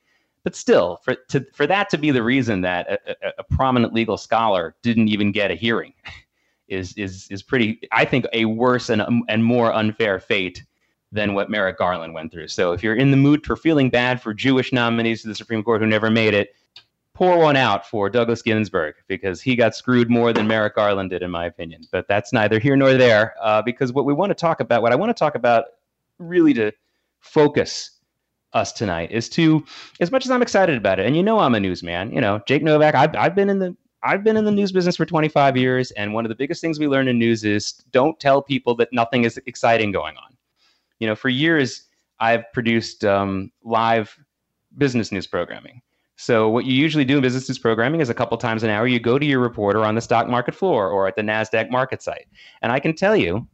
but 0.45 0.55
still, 0.55 1.01
for 1.03 1.15
to, 1.29 1.45
for 1.53 1.67
that 1.67 1.91
to 1.91 1.99
be 1.99 2.11
the 2.11 2.23
reason 2.23 2.61
that 2.63 2.89
a, 2.89 3.29
a, 3.29 3.33
a 3.39 3.45
prominent 3.45 3.93
legal 3.93 4.17
scholar 4.17 4.75
didn't 4.83 5.09
even 5.09 5.33
get 5.33 5.51
a 5.51 5.55
hearing 5.55 5.95
is 6.69 6.93
is 6.95 7.29
is 7.31 7.43
pretty. 7.43 7.81
I 7.93 8.05
think 8.05 8.27
a 8.33 8.45
worse 8.45 8.89
and 8.91 9.03
and 9.29 9.45
more 9.45 9.73
unfair 9.73 10.19
fate 10.19 10.63
than 11.11 11.35
what 11.35 11.51
Merrick 11.51 11.79
Garland 11.79 12.13
went 12.13 12.31
through. 12.31 12.49
So 12.49 12.73
if 12.73 12.83
you're 12.83 12.95
in 12.95 13.11
the 13.11 13.17
mood 13.17 13.45
for 13.45 13.57
feeling 13.57 13.89
bad 13.89 14.21
for 14.21 14.35
Jewish 14.35 14.73
nominees 14.73 15.23
to 15.23 15.29
the 15.29 15.35
Supreme 15.35 15.63
Court 15.63 15.81
who 15.81 15.87
never 15.87 16.11
made 16.11 16.35
it, 16.35 16.55
pour 17.19 17.39
one 17.39 17.57
out 17.57 17.85
for 17.85 18.09
Douglas 18.09 18.43
Ginsburg 18.43 18.95
because 19.09 19.41
he 19.41 19.57
got 19.57 19.75
screwed 19.75 20.09
more 20.09 20.33
than 20.33 20.47
Merrick 20.47 20.77
Garland 20.77 21.11
did, 21.11 21.23
in 21.23 21.31
my 21.31 21.47
opinion. 21.47 21.83
But 21.91 22.07
that's 22.07 22.33
neither 22.33 22.61
here 22.61 22.77
nor 22.77 22.95
there 22.95 23.35
uh, 23.43 23.61
because 23.63 23.93
what 23.93 24.05
we 24.05 24.13
want 24.13 24.31
to 24.31 24.35
talk 24.35 24.61
about, 24.61 24.83
what 24.83 24.93
I 24.93 24.97
want 24.97 25.11
to 25.11 25.19
talk 25.19 25.35
about, 25.35 25.65
really 26.19 26.55
to 26.55 26.71
focus 27.21 27.98
us 28.53 28.73
tonight 28.73 29.11
is 29.11 29.29
to 29.31 29.65
as 30.01 30.11
much 30.11 30.25
as 30.25 30.31
I'm 30.31 30.43
excited 30.43 30.77
about 30.77 30.99
it, 30.99 31.07
and 31.07 31.17
you 31.17 31.23
know 31.23 31.39
I'm 31.39 31.55
a 31.55 31.61
newsman. 31.61 32.13
You 32.13 32.21
know, 32.21 32.41
Jake 32.47 32.63
Novak, 32.63 32.95
I've 32.95 33.15
I've 33.17 33.35
been 33.35 33.51
in 33.51 33.59
the 33.59 33.77
I've 34.03 34.23
been 34.23 34.37
in 34.37 34.45
the 34.45 34.53
news 34.53 34.73
business 34.73 34.97
for 34.97 35.05
25 35.05 35.57
years, 35.57 35.91
and 35.93 36.15
one 36.15 36.25
of 36.25 36.29
the 36.29 36.35
biggest 36.35 36.61
things 36.61 36.79
we 36.79 36.87
learn 36.87 37.09
in 37.09 37.19
news 37.19 37.45
is 37.45 37.73
don't 37.91 38.19
tell 38.21 38.43
people 38.43 38.75
that 38.77 38.89
nothing 38.93 39.25
is 39.25 39.41
exciting 39.47 39.93
going 39.93 40.17
on. 40.17 40.37
You 41.01 41.09
know, 41.09 41.15
for 41.15 41.29
years 41.29 41.85
I've 42.21 42.51
produced 42.53 43.05
um, 43.05 43.53
live 43.63 44.17
business 44.77 45.13
news 45.13 45.27
programming. 45.27 45.83
So 46.17 46.49
what 46.49 46.65
you 46.65 46.75
usually 46.75 47.05
do 47.05 47.17
in 47.17 47.23
business 47.23 47.49
news 47.49 47.61
programming 47.61 48.01
is 48.01 48.09
a 48.09 48.15
couple 48.15 48.37
times 48.39 48.65
an 48.65 48.71
hour 48.71 48.89
you 48.89 48.99
go 48.99 49.21
to 49.21 49.27
your 49.27 49.39
reporter 49.39 49.85
on 49.85 49.95
the 49.95 50.01
stock 50.01 50.27
market 50.29 50.53
floor 50.53 50.89
or 50.89 51.07
at 51.07 51.15
the 51.15 51.23
Nasdaq 51.23 51.71
market 51.71 52.03
site, 52.03 52.27
and 52.63 52.73
I 52.73 52.81
can 52.81 52.95
tell 52.95 53.15
you 53.15 53.47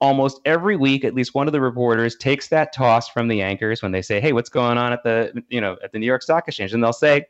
almost 0.00 0.40
every 0.44 0.76
week 0.76 1.04
at 1.04 1.14
least 1.14 1.34
one 1.34 1.46
of 1.46 1.52
the 1.52 1.60
reporters 1.60 2.16
takes 2.16 2.48
that 2.48 2.72
toss 2.72 3.08
from 3.08 3.28
the 3.28 3.40
anchors 3.40 3.82
when 3.82 3.92
they 3.92 4.02
say 4.02 4.20
hey 4.20 4.32
what's 4.32 4.48
going 4.48 4.76
on 4.76 4.92
at 4.92 5.02
the 5.02 5.42
you 5.48 5.60
know 5.60 5.76
at 5.82 5.92
the 5.92 5.98
new 5.98 6.06
york 6.06 6.22
stock 6.22 6.46
exchange 6.46 6.74
and 6.74 6.82
they'll 6.82 6.92
say 6.92 7.24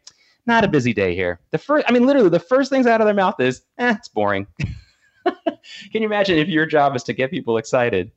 not 0.47 0.65
a 0.65 0.69
busy 0.69 0.93
day 0.93 1.15
here 1.15 1.39
the 1.53 1.59
first 1.59 1.85
i 1.89 1.93
mean 1.93 2.05
literally 2.05 2.29
the 2.29 2.41
first 2.41 2.71
things 2.71 2.87
out 2.87 3.01
of 3.01 3.05
their 3.07 3.15
mouth 3.15 3.39
is 3.39 3.63
eh 3.79 3.95
it's 3.97 4.09
boring 4.09 4.47
can 5.25 5.59
you 5.93 6.05
imagine 6.05 6.39
if 6.39 6.49
your 6.49 6.67
job 6.67 6.97
is 6.97 7.03
to 7.03 7.13
get 7.13 7.31
people 7.31 7.57
excited 7.57 8.11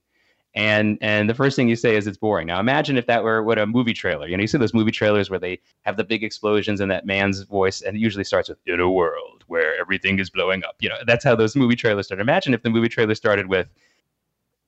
and 0.56 0.98
and 1.02 1.30
the 1.30 1.36
first 1.36 1.56
thing 1.56 1.70
you 1.70 1.76
say 1.76 1.96
is 1.96 2.08
it's 2.08 2.18
boring. 2.18 2.48
Now 2.48 2.60
imagine 2.60 2.98
if 2.98 3.06
that 3.06 3.24
were 3.24 3.44
what 3.44 3.60
a 3.60 3.68
movie 3.68 3.94
trailer. 3.94 4.28
You 4.28 4.36
know, 4.36 4.42
you 4.42 4.48
see 4.48 4.58
those 4.58 4.74
movie 4.74 4.92
trailers 4.92 5.30
where 5.30 5.40
they 5.40 5.60
have 5.84 5.96
the 5.96 6.04
big 6.04 6.24
explosions 6.24 6.82
and 6.82 6.90
that 6.90 7.06
man's 7.06 7.44
voice, 7.44 7.82
and 7.82 7.96
it 7.96 8.00
usually 8.00 8.24
starts 8.24 8.50
with 8.50 8.58
"In 8.66 8.80
a 8.80 8.90
world 8.90 9.44
where 9.48 9.80
everything 9.80 10.18
is 10.18 10.30
blowing 10.30 10.64
up." 10.64 10.76
You 10.80 10.90
know, 10.90 10.98
that's 11.06 11.24
how 11.24 11.36
those 11.36 11.56
movie 11.56 11.76
trailers 11.76 12.08
start. 12.08 12.20
Imagine 12.20 12.54
if 12.54 12.64
the 12.64 12.70
movie 12.72 12.90
trailer 12.90 13.14
started 13.14 13.48
with 13.48 13.68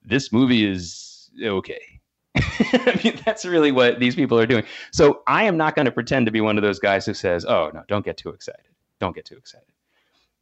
"This 0.04 0.32
movie 0.32 0.64
is 0.64 1.30
okay." 1.42 1.80
I 2.36 3.00
mean, 3.04 3.20
that's 3.24 3.44
really 3.44 3.72
what 3.72 4.00
these 4.00 4.14
people 4.14 4.38
are 4.38 4.46
doing. 4.46 4.64
So 4.90 5.22
I 5.26 5.44
am 5.44 5.56
not 5.56 5.74
going 5.74 5.86
to 5.86 5.92
pretend 5.92 6.26
to 6.26 6.32
be 6.32 6.40
one 6.40 6.56
of 6.56 6.62
those 6.62 6.78
guys 6.78 7.06
who 7.06 7.14
says, 7.14 7.44
"Oh 7.44 7.70
no, 7.74 7.82
don't 7.88 8.04
get 8.04 8.16
too 8.16 8.30
excited. 8.30 8.70
Don't 9.00 9.14
get 9.14 9.24
too 9.24 9.36
excited." 9.36 9.72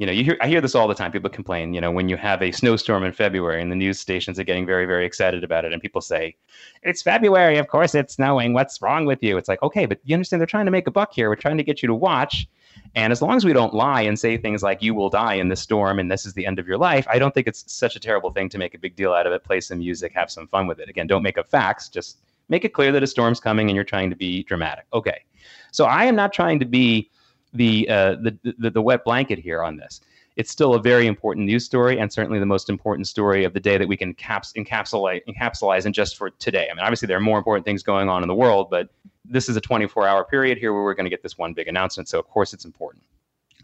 you 0.00 0.06
know, 0.06 0.12
you 0.12 0.24
hear 0.24 0.38
I 0.40 0.48
hear 0.48 0.62
this 0.62 0.74
all 0.74 0.88
the 0.88 0.94
time. 0.94 1.12
People 1.12 1.28
complain, 1.28 1.74
you 1.74 1.80
know, 1.80 1.90
when 1.90 2.08
you 2.08 2.16
have 2.16 2.40
a 2.40 2.50
snowstorm 2.52 3.04
in 3.04 3.12
February 3.12 3.60
and 3.60 3.70
the 3.70 3.76
news 3.76 4.00
stations 4.00 4.38
are 4.38 4.44
getting 4.44 4.64
very, 4.64 4.86
very 4.86 5.04
excited 5.04 5.44
about 5.44 5.66
it, 5.66 5.74
and 5.74 5.82
people 5.82 6.00
say, 6.00 6.34
"It's 6.82 7.02
February, 7.02 7.58
of 7.58 7.68
course 7.68 7.94
it's 7.94 8.14
snowing. 8.14 8.54
What's 8.54 8.80
wrong 8.80 9.04
with 9.04 9.22
you?" 9.22 9.36
It's 9.36 9.46
like, 9.46 9.62
okay, 9.62 9.84
but 9.84 10.00
you 10.04 10.14
understand 10.14 10.40
they're 10.40 10.46
trying 10.46 10.64
to 10.64 10.70
make 10.70 10.86
a 10.86 10.90
buck 10.90 11.12
here. 11.12 11.28
We're 11.28 11.36
trying 11.36 11.58
to 11.58 11.62
get 11.62 11.82
you 11.82 11.86
to 11.86 11.94
watch, 11.94 12.48
and 12.94 13.12
as 13.12 13.22
long 13.22 13.36
as 13.36 13.44
we 13.44 13.52
don't 13.52 13.74
lie 13.74 14.02
and 14.02 14.18
say 14.18 14.36
things 14.36 14.62
like 14.62 14.82
"you 14.82 14.94
will 14.94 15.10
die 15.10 15.34
in 15.34 15.48
this 15.48 15.60
storm" 15.60 15.98
and 15.98 16.10
"this 16.10 16.26
is 16.26 16.34
the 16.34 16.46
end 16.46 16.58
of 16.58 16.66
your 16.66 16.78
life," 16.78 17.06
I 17.08 17.18
don't 17.18 17.32
think 17.32 17.46
it's 17.46 17.64
such 17.72 17.96
a 17.96 18.00
terrible 18.00 18.30
thing 18.30 18.48
to 18.50 18.58
make 18.58 18.74
a 18.74 18.78
big 18.78 18.96
deal 18.96 19.12
out 19.12 19.26
of 19.26 19.32
it. 19.32 19.44
Play 19.44 19.60
some 19.60 19.78
music, 19.78 20.12
have 20.12 20.30
some 20.30 20.46
fun 20.46 20.66
with 20.66 20.80
it. 20.80 20.88
Again, 20.88 21.06
don't 21.06 21.22
make 21.22 21.38
up 21.38 21.48
facts. 21.48 21.88
Just 21.88 22.18
make 22.48 22.64
it 22.64 22.72
clear 22.72 22.92
that 22.92 23.02
a 23.02 23.06
storm's 23.06 23.40
coming 23.40 23.68
and 23.68 23.76
you're 23.76 23.84
trying 23.84 24.10
to 24.10 24.16
be 24.16 24.42
dramatic. 24.44 24.86
Okay, 24.92 25.24
so 25.72 25.84
I 25.84 26.04
am 26.04 26.16
not 26.16 26.32
trying 26.32 26.58
to 26.58 26.66
be 26.66 27.10
the 27.52 27.88
uh, 27.88 28.16
the, 28.16 28.54
the 28.58 28.70
the 28.70 28.82
wet 28.82 29.04
blanket 29.04 29.38
here 29.38 29.62
on 29.62 29.76
this 29.76 30.00
it's 30.36 30.50
still 30.50 30.74
a 30.74 30.80
very 30.80 31.06
important 31.06 31.44
news 31.44 31.64
story 31.64 31.98
and 31.98 32.10
certainly 32.10 32.38
the 32.38 32.46
most 32.46 32.70
important 32.70 33.06
story 33.06 33.44
of 33.44 33.52
the 33.52 33.60
day 33.60 33.76
that 33.76 33.86
we 33.86 33.96
can 33.96 34.14
caps, 34.14 34.52
encapsulate, 34.56 35.20
encapsulize 35.28 35.84
in 35.84 35.92
just 35.92 36.16
for 36.16 36.30
today. 36.30 36.68
I 36.70 36.74
mean, 36.74 36.82
obviously, 36.82 37.06
there 37.06 37.16
are 37.18 37.20
more 37.20 37.36
important 37.36 37.66
things 37.66 37.82
going 37.82 38.08
on 38.08 38.22
in 38.22 38.28
the 38.28 38.34
world, 38.34 38.70
but 38.70 38.88
this 39.30 39.49
is 39.49 39.56
a 39.56 39.60
24 39.60 40.06
hour 40.06 40.25
period 40.25 40.58
here 40.58 40.72
where 40.72 40.82
we're 40.82 40.94
going 40.94 41.04
to 41.04 41.10
get 41.10 41.22
this 41.22 41.38
one 41.38 41.54
big 41.54 41.68
announcement. 41.68 42.08
So, 42.08 42.18
of 42.18 42.28
course, 42.28 42.52
it's 42.52 42.64
important. 42.64 43.04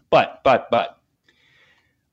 But, 0.09 0.41
but, 0.43 0.67
but, 0.71 0.99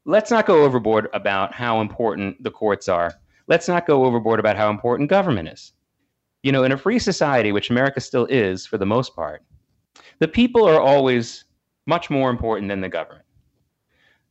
let's 0.04 0.30
not 0.30 0.46
go 0.46 0.64
overboard 0.64 1.08
about 1.14 1.54
how 1.54 1.80
important 1.80 2.42
the 2.42 2.50
courts 2.50 2.88
are. 2.88 3.14
Let's 3.46 3.68
not 3.68 3.86
go 3.86 4.04
overboard 4.04 4.40
about 4.40 4.56
how 4.56 4.70
important 4.70 5.08
government 5.08 5.48
is. 5.48 5.72
You 6.42 6.52
know, 6.52 6.64
in 6.64 6.72
a 6.72 6.76
free 6.76 6.98
society, 6.98 7.52
which 7.52 7.70
America 7.70 8.00
still 8.00 8.26
is 8.26 8.66
for 8.66 8.76
the 8.76 8.86
most 8.86 9.14
part, 9.14 9.42
the 10.18 10.28
people 10.28 10.68
are 10.68 10.80
always 10.80 11.44
much 11.86 12.10
more 12.10 12.28
important 12.30 12.68
than 12.68 12.80
the 12.80 12.88
government 12.88 13.24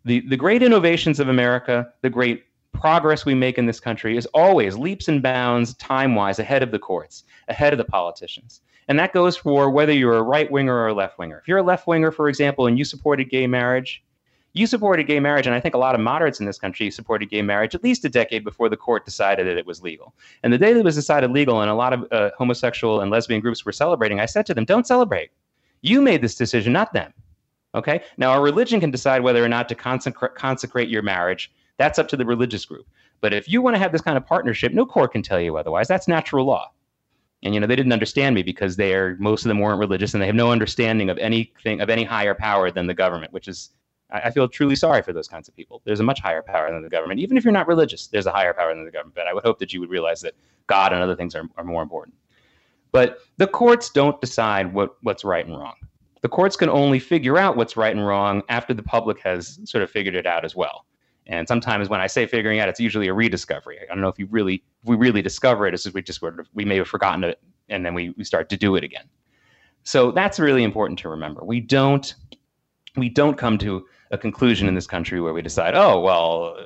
the, 0.06 0.22
the 0.28 0.38
great 0.38 0.64
innovations 0.64 1.20
of 1.20 1.30
America, 1.30 1.92
the 2.02 2.10
great 2.10 2.44
progress 2.74 3.26
we 3.26 3.36
make 3.36 3.58
in 3.58 3.66
this 3.66 3.80
country 3.80 4.18
is 4.18 4.26
always 4.28 4.76
leaps 4.76 5.08
and 5.08 5.22
bounds 5.22 5.76
time 5.76 6.16
wise 6.16 6.40
ahead 6.40 6.64
of 6.64 6.72
the 6.72 6.80
courts, 6.80 7.24
ahead 7.48 7.74
of 7.74 7.78
the 7.78 7.86
politicians. 7.86 8.62
And 8.88 9.00
that 9.00 9.14
goes 9.14 9.38
for 9.38 9.70
whether 9.70 9.94
you're 9.94 10.18
a 10.18 10.24
right 10.24 10.50
winger 10.52 10.76
or 10.76 10.88
a 10.88 10.94
left 10.94 11.18
winger. 11.18 11.40
If 11.40 11.48
you're 11.48 11.60
a 11.60 11.64
left 11.64 11.88
winger, 11.88 12.12
for 12.12 12.30
example, 12.30 12.68
and 12.68 12.78
you 12.78 12.86
supported 12.86 13.30
gay 13.30 13.48
marriage, 13.48 14.04
you 14.54 14.68
supported 14.68 15.08
gay 15.08 15.20
marriage, 15.20 15.48
and 15.48 15.56
I 15.56 15.60
think 15.60 15.74
a 15.74 15.80
lot 15.80 15.96
of 15.96 16.02
moderates 16.02 16.40
in 16.40 16.46
this 16.46 16.60
country 16.60 16.92
supported 16.92 17.30
gay 17.30 17.42
marriage 17.42 17.74
at 17.74 17.84
least 17.84 18.06
a 18.06 18.10
decade 18.10 18.44
before 18.44 18.70
the 18.70 18.78
court 18.78 19.04
decided 19.04 19.48
that 19.48 19.58
it 19.58 19.66
was 19.66 19.82
legal. 19.82 20.14
And 20.44 20.54
the 20.54 20.60
day 20.60 20.74
that 20.74 20.80
it 20.80 20.86
was 20.86 20.96
decided 20.96 21.32
legal, 21.32 21.62
and 21.62 21.72
a 21.72 21.76
lot 21.76 21.92
of 21.92 22.06
uh, 22.12 22.30
homosexual 22.38 23.02
and 23.02 23.10
lesbian 23.10 23.42
groups 23.42 23.66
were 23.66 23.72
celebrating, 23.72 24.20
I 24.20 24.28
said 24.28 24.46
to 24.46 24.54
them, 24.54 24.66
don't 24.66 24.86
celebrate. 24.86 25.32
You 25.82 26.02
made 26.02 26.22
this 26.22 26.36
decision, 26.36 26.72
not 26.72 26.94
them. 26.94 27.14
Okay. 27.76 28.04
Now, 28.18 28.32
our 28.32 28.44
religion 28.44 28.80
can 28.80 28.92
decide 28.92 29.24
whether 29.24 29.44
or 29.44 29.50
not 29.50 29.68
to 29.70 29.76
consecrate, 29.76 30.36
consecrate 30.36 30.90
your 30.90 31.02
marriage. 31.02 31.52
That's 31.78 31.98
up 31.98 32.08
to 32.10 32.18
the 32.18 32.26
religious 32.26 32.64
group. 32.66 32.86
But 33.22 33.34
if 33.34 33.50
you 33.50 33.62
want 33.62 33.76
to 33.76 33.80
have 33.80 33.92
this 33.92 34.02
kind 34.02 34.18
of 34.18 34.26
partnership, 34.28 34.74
no 34.74 34.86
court 34.86 35.14
can 35.14 35.24
tell 35.24 35.42
you 35.42 35.58
otherwise. 35.58 35.88
That's 35.88 36.08
natural 36.08 36.46
law. 36.46 36.72
And 37.44 37.54
you 37.54 37.60
know 37.60 37.68
they 37.68 37.76
didn't 37.76 37.94
understand 37.94 38.36
me 38.36 38.44
because 38.44 38.76
they 38.76 38.94
are 38.94 39.16
most 39.20 39.44
of 39.46 39.50
them 39.50 39.60
weren't 39.60 39.80
religious 39.80 40.14
and 40.14 40.24
they 40.24 40.28
have 40.28 40.36
no 40.36 40.52
understanding 40.52 41.10
of 41.10 41.18
anything 41.18 41.82
of 41.82 41.90
any 41.90 42.04
higher 42.04 42.34
power 42.34 42.72
than 42.72 42.88
the 42.88 42.94
government, 42.94 43.34
which 43.34 43.48
is 43.48 43.72
I, 44.12 44.22
I 44.22 44.32
feel 44.32 44.48
truly 44.48 44.76
sorry 44.76 45.02
for 45.02 45.14
those 45.14 45.28
kinds 45.28 45.48
of 45.48 45.56
people. 45.56 45.82
There's 45.84 46.00
a 46.00 46.04
much 46.04 46.22
higher 46.22 46.42
power 46.42 46.72
than 46.72 46.82
the 46.82 46.90
government. 46.90 47.20
Even 47.20 47.38
if 47.38 47.44
you're 47.44 47.54
not 47.54 47.68
religious, 47.68 48.08
there's 48.08 48.26
a 48.26 48.32
higher 48.32 48.54
power 48.54 48.74
than 48.74 48.86
the 48.86 48.92
government. 48.92 49.16
But 49.16 49.28
I 49.28 49.34
would 49.34 49.44
hope 49.44 49.60
that 49.60 49.74
you 49.74 49.80
would 49.82 49.90
realize 49.90 50.22
that 50.22 50.34
God 50.68 50.94
and 50.94 51.02
other 51.02 51.16
things 51.16 51.36
are, 51.36 51.44
are 51.58 51.64
more 51.64 51.84
important. 51.84 52.16
But 52.92 53.20
the 53.38 53.48
courts 53.48 53.90
don't 53.90 54.20
decide 54.22 54.74
what, 54.74 54.96
what's 55.02 55.24
right 55.24 55.46
and 55.46 55.58
wrong 55.58 55.76
the 56.24 56.30
courts 56.30 56.56
can 56.56 56.70
only 56.70 57.00
figure 57.00 57.38
out 57.38 57.58
what's 57.58 57.78
right 57.78 57.94
and 57.94 58.08
wrong 58.08 58.42
after 58.48 58.74
the 58.74 58.82
public 58.82 59.20
has 59.20 59.60
sort 59.66 59.84
of 59.84 59.92
figured 59.92 60.16
it 60.16 60.26
out 60.26 60.46
as 60.46 60.56
well. 60.56 60.86
And 61.28 61.48
sometimes 61.48 61.90
when 61.90 62.02
I 62.02 62.08
say 62.08 62.26
figuring 62.26 62.60
out, 62.60 62.70
it's 62.70 62.80
usually 62.80 63.08
a 63.08 63.14
rediscovery. 63.14 63.80
I 63.82 63.86
don't 63.86 64.02
know 64.02 64.10
if 64.10 64.20
you 64.20 64.28
really, 64.30 64.56
if 64.82 64.90
we 64.90 64.96
really 64.96 65.22
discover 65.22 65.66
it, 65.68 65.74
it's 65.74 65.84
just 65.84 65.96
we 65.96 66.02
just 66.02 66.20
sort 66.20 66.40
of, 66.40 66.48
we 66.54 66.66
may 66.66 66.78
have 66.78 66.88
forgotten 66.88 67.24
it 67.24 67.40
and 67.70 67.86
then 67.86 67.94
we, 67.94 68.10
we 68.18 68.24
start 68.24 68.50
to 68.50 68.58
do 68.58 68.76
it 68.76 68.84
again. 68.84 69.06
So 69.84 70.12
that's 70.12 70.40
really 70.40 70.64
important 70.64 71.00
to 71.00 71.10
remember. 71.10 71.44
We 71.44 71.60
don't, 71.60 72.14
we 72.98 73.10
don't 73.10 73.38
come 73.38 73.58
to 73.60 73.86
a 74.12 74.18
conclusion 74.18 74.68
in 74.68 74.76
this 74.76 74.88
country 74.88 75.22
where 75.22 75.34
we 75.34 75.42
decide, 75.42 75.76
oh, 75.76 76.00
well, 76.00 76.66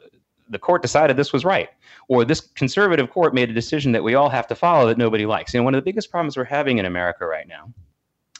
the 0.50 0.60
court 0.60 0.82
decided 0.82 1.18
this 1.18 1.34
was 1.34 1.46
right, 1.46 1.70
or 2.08 2.26
this 2.26 2.42
conservative 2.42 3.10
court 3.10 3.34
made 3.34 3.50
a 3.50 3.54
decision 3.54 3.92
that 3.92 4.04
we 4.04 4.16
all 4.16 4.30
have 4.30 4.48
to 4.48 4.56
follow 4.56 4.88
that 4.88 4.98
nobody 4.98 5.26
likes. 5.26 5.54
You 5.54 5.60
know, 5.60 5.66
one 5.66 5.76
of 5.76 5.84
the 5.84 5.90
biggest 5.90 6.10
problems 6.10 6.38
we're 6.38 6.46
having 6.46 6.78
in 6.78 6.86
America 6.86 7.26
right 7.26 7.48
now 7.48 7.72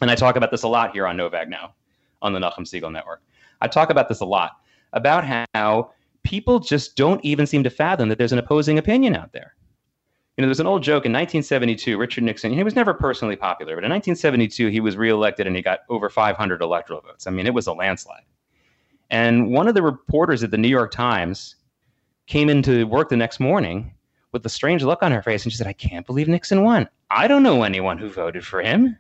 and 0.02 0.12
I 0.12 0.16
talk 0.16 0.36
about 0.36 0.52
this 0.52 0.64
a 0.64 0.68
lot 0.68 0.92
here 0.92 1.08
on 1.08 1.18
Novak 1.18 1.50
now 1.50 1.74
on 2.22 2.34
the 2.34 2.40
Nachum 2.40 2.60
Segal 2.60 2.92
Network. 2.92 3.22
I 3.62 3.68
talk 3.68 3.90
about 3.90 4.10
this 4.10 4.20
a 4.20 4.26
lot 4.26 4.52
about 4.94 5.24
how 5.54 5.92
people 6.28 6.60
just 6.60 6.98
don't 6.98 7.24
even 7.24 7.48
seem 7.48 7.64
to 7.64 7.70
fathom 7.70 8.10
that 8.10 8.18
there's 8.18 8.34
an 8.34 8.38
opposing 8.38 8.78
opinion 8.78 9.16
out 9.16 9.32
there. 9.32 9.56
You 10.36 10.42
know, 10.42 10.50
there's 10.50 10.60
an 10.60 10.68
old 10.68 10.84
joke 10.84 11.06
in 11.06 11.14
1972, 11.14 11.98
Richard 11.98 12.26
Nixon, 12.26 12.52
he 12.52 12.64
was 12.64 12.76
never 12.76 12.94
personally 12.94 13.38
popular, 13.38 13.76
but 13.76 13.86
in 13.86 13.90
1972, 13.90 14.68
he 14.68 14.82
was 14.82 14.98
reelected 14.98 15.48
and 15.48 15.56
he 15.56 15.62
got 15.62 15.80
over 15.90 16.10
500 16.10 16.62
electoral 16.62 17.00
votes. 17.00 17.28
I 17.28 17.32
mean, 17.32 17.48
it 17.48 17.54
was 17.54 17.66
a 17.66 17.74
landslide. 17.74 18.24
And 19.10 19.52
one 19.52 19.70
of 19.70 19.74
the 19.74 19.82
reporters 19.82 20.44
at 20.44 20.52
the 20.52 20.58
New 20.58 20.68
York 20.68 20.92
Times 20.92 21.56
came 22.26 22.50
into 22.50 22.86
work 22.88 23.08
the 23.08 23.16
next 23.16 23.40
morning 23.40 23.94
with 24.34 24.46
a 24.46 24.50
strange 24.50 24.84
look 24.84 25.02
on 25.02 25.14
her 25.14 25.24
face 25.24 25.46
and 25.46 25.52
she 25.54 25.58
said, 25.58 25.66
I 25.66 25.74
can't 25.74 26.06
believe 26.06 26.28
Nixon 26.28 26.62
won. 26.62 26.90
I 27.10 27.30
don't 27.30 27.42
know 27.42 27.64
anyone 27.64 27.98
who 27.98 28.10
voted 28.10 28.46
for 28.46 28.62
him 28.62 28.98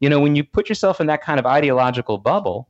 you 0.00 0.08
know, 0.08 0.20
when 0.20 0.36
you 0.36 0.44
put 0.44 0.68
yourself 0.68 1.00
in 1.00 1.06
that 1.08 1.22
kind 1.22 1.40
of 1.40 1.46
ideological 1.46 2.18
bubble, 2.18 2.68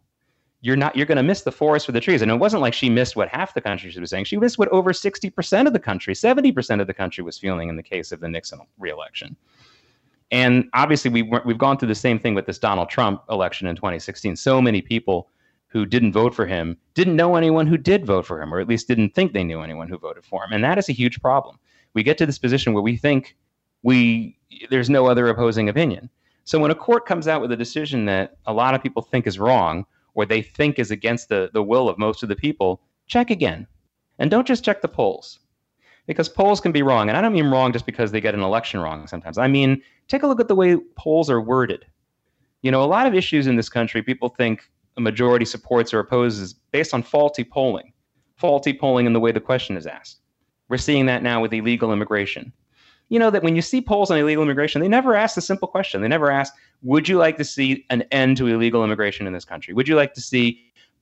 you're 0.60 0.76
not 0.76 0.96
you're 0.96 1.06
going 1.06 1.16
to 1.16 1.22
miss 1.22 1.42
the 1.42 1.52
forest 1.52 1.86
for 1.86 1.92
the 1.92 2.00
trees. 2.00 2.22
And 2.22 2.30
it 2.30 2.36
wasn't 2.36 2.62
like 2.62 2.74
she 2.74 2.90
missed 2.90 3.16
what 3.16 3.28
half 3.28 3.54
the 3.54 3.60
country 3.60 3.92
was 3.98 4.10
saying. 4.10 4.24
She 4.24 4.36
missed 4.36 4.58
what 4.58 4.68
over 4.68 4.92
60% 4.92 5.66
of 5.66 5.72
the 5.72 5.78
country, 5.78 6.14
70% 6.14 6.80
of 6.80 6.86
the 6.86 6.94
country 6.94 7.22
was 7.22 7.38
feeling 7.38 7.68
in 7.68 7.76
the 7.76 7.82
case 7.82 8.10
of 8.12 8.20
the 8.20 8.28
Nixon 8.28 8.60
reelection. 8.78 9.36
And 10.30 10.68
obviously, 10.74 11.10
we 11.10 11.22
we've 11.22 11.58
gone 11.58 11.78
through 11.78 11.88
the 11.88 11.94
same 11.94 12.18
thing 12.18 12.34
with 12.34 12.46
this 12.46 12.58
Donald 12.58 12.90
Trump 12.90 13.22
election 13.30 13.66
in 13.66 13.76
2016. 13.76 14.36
So 14.36 14.60
many 14.60 14.82
people 14.82 15.30
who 15.68 15.86
didn't 15.86 16.12
vote 16.12 16.34
for 16.34 16.46
him 16.46 16.76
didn't 16.94 17.16
know 17.16 17.36
anyone 17.36 17.66
who 17.66 17.76
did 17.76 18.04
vote 18.04 18.26
for 18.26 18.40
him, 18.42 18.52
or 18.52 18.60
at 18.60 18.68
least 18.68 18.88
didn't 18.88 19.14
think 19.14 19.32
they 19.32 19.44
knew 19.44 19.62
anyone 19.62 19.88
who 19.88 19.98
voted 19.98 20.24
for 20.24 20.44
him. 20.44 20.52
And 20.52 20.64
that 20.64 20.78
is 20.78 20.88
a 20.88 20.92
huge 20.92 21.20
problem. 21.20 21.58
We 21.94 22.02
get 22.02 22.18
to 22.18 22.26
this 22.26 22.38
position 22.38 22.74
where 22.74 22.82
we 22.82 22.96
think 22.96 23.36
we 23.82 24.36
there's 24.70 24.90
no 24.90 25.06
other 25.06 25.28
opposing 25.28 25.68
opinion. 25.68 26.10
So 26.44 26.58
when 26.58 26.70
a 26.70 26.74
court 26.74 27.06
comes 27.06 27.28
out 27.28 27.40
with 27.40 27.52
a 27.52 27.56
decision 27.56 28.06
that 28.06 28.36
a 28.46 28.52
lot 28.52 28.74
of 28.74 28.82
people 28.82 29.02
think 29.02 29.26
is 29.26 29.38
wrong 29.38 29.86
or 30.18 30.26
they 30.26 30.42
think 30.42 30.80
is 30.80 30.90
against 30.90 31.28
the, 31.28 31.48
the 31.54 31.62
will 31.62 31.88
of 31.88 31.96
most 31.96 32.24
of 32.24 32.28
the 32.28 32.34
people, 32.34 32.80
check 33.06 33.30
again. 33.30 33.68
And 34.18 34.32
don't 34.32 34.48
just 34.48 34.64
check 34.64 34.82
the 34.82 34.88
polls. 34.88 35.38
Because 36.08 36.28
polls 36.28 36.60
can 36.60 36.72
be 36.72 36.82
wrong. 36.82 37.08
And 37.08 37.16
I 37.16 37.20
don't 37.20 37.32
mean 37.32 37.46
wrong 37.46 37.72
just 37.72 37.86
because 37.86 38.10
they 38.10 38.20
get 38.20 38.34
an 38.34 38.40
election 38.40 38.80
wrong 38.80 39.06
sometimes. 39.06 39.38
I 39.38 39.46
mean, 39.46 39.80
take 40.08 40.24
a 40.24 40.26
look 40.26 40.40
at 40.40 40.48
the 40.48 40.56
way 40.56 40.76
polls 40.96 41.30
are 41.30 41.40
worded. 41.40 41.86
You 42.62 42.72
know, 42.72 42.82
a 42.82 42.90
lot 42.96 43.06
of 43.06 43.14
issues 43.14 43.46
in 43.46 43.54
this 43.54 43.68
country, 43.68 44.02
people 44.02 44.28
think 44.28 44.68
a 44.96 45.00
majority 45.00 45.44
supports 45.44 45.94
or 45.94 46.00
opposes 46.00 46.52
based 46.72 46.92
on 46.92 47.04
faulty 47.04 47.44
polling, 47.44 47.92
faulty 48.34 48.72
polling 48.72 49.06
in 49.06 49.12
the 49.12 49.20
way 49.20 49.30
the 49.30 49.38
question 49.38 49.76
is 49.76 49.86
asked. 49.86 50.18
We're 50.68 50.78
seeing 50.78 51.06
that 51.06 51.22
now 51.22 51.40
with 51.40 51.52
illegal 51.52 51.92
immigration 51.92 52.52
you 53.08 53.18
know 53.18 53.30
that 53.30 53.42
when 53.42 53.56
you 53.56 53.62
see 53.62 53.80
polls 53.80 54.10
on 54.10 54.18
illegal 54.18 54.42
immigration, 54.42 54.80
they 54.80 54.88
never 54.88 55.14
ask 55.14 55.34
the 55.34 55.40
simple 55.40 55.68
question. 55.68 56.02
They 56.02 56.08
never 56.08 56.30
ask, 56.30 56.52
would 56.82 57.08
you 57.08 57.18
like 57.18 57.36
to 57.38 57.44
see 57.44 57.84
an 57.90 58.02
end 58.12 58.36
to 58.38 58.46
illegal 58.46 58.84
immigration 58.84 59.26
in 59.26 59.32
this 59.32 59.44
country? 59.44 59.74
Would 59.74 59.88
you 59.88 59.96
like 59.96 60.14
to 60.14 60.20
see 60.20 60.60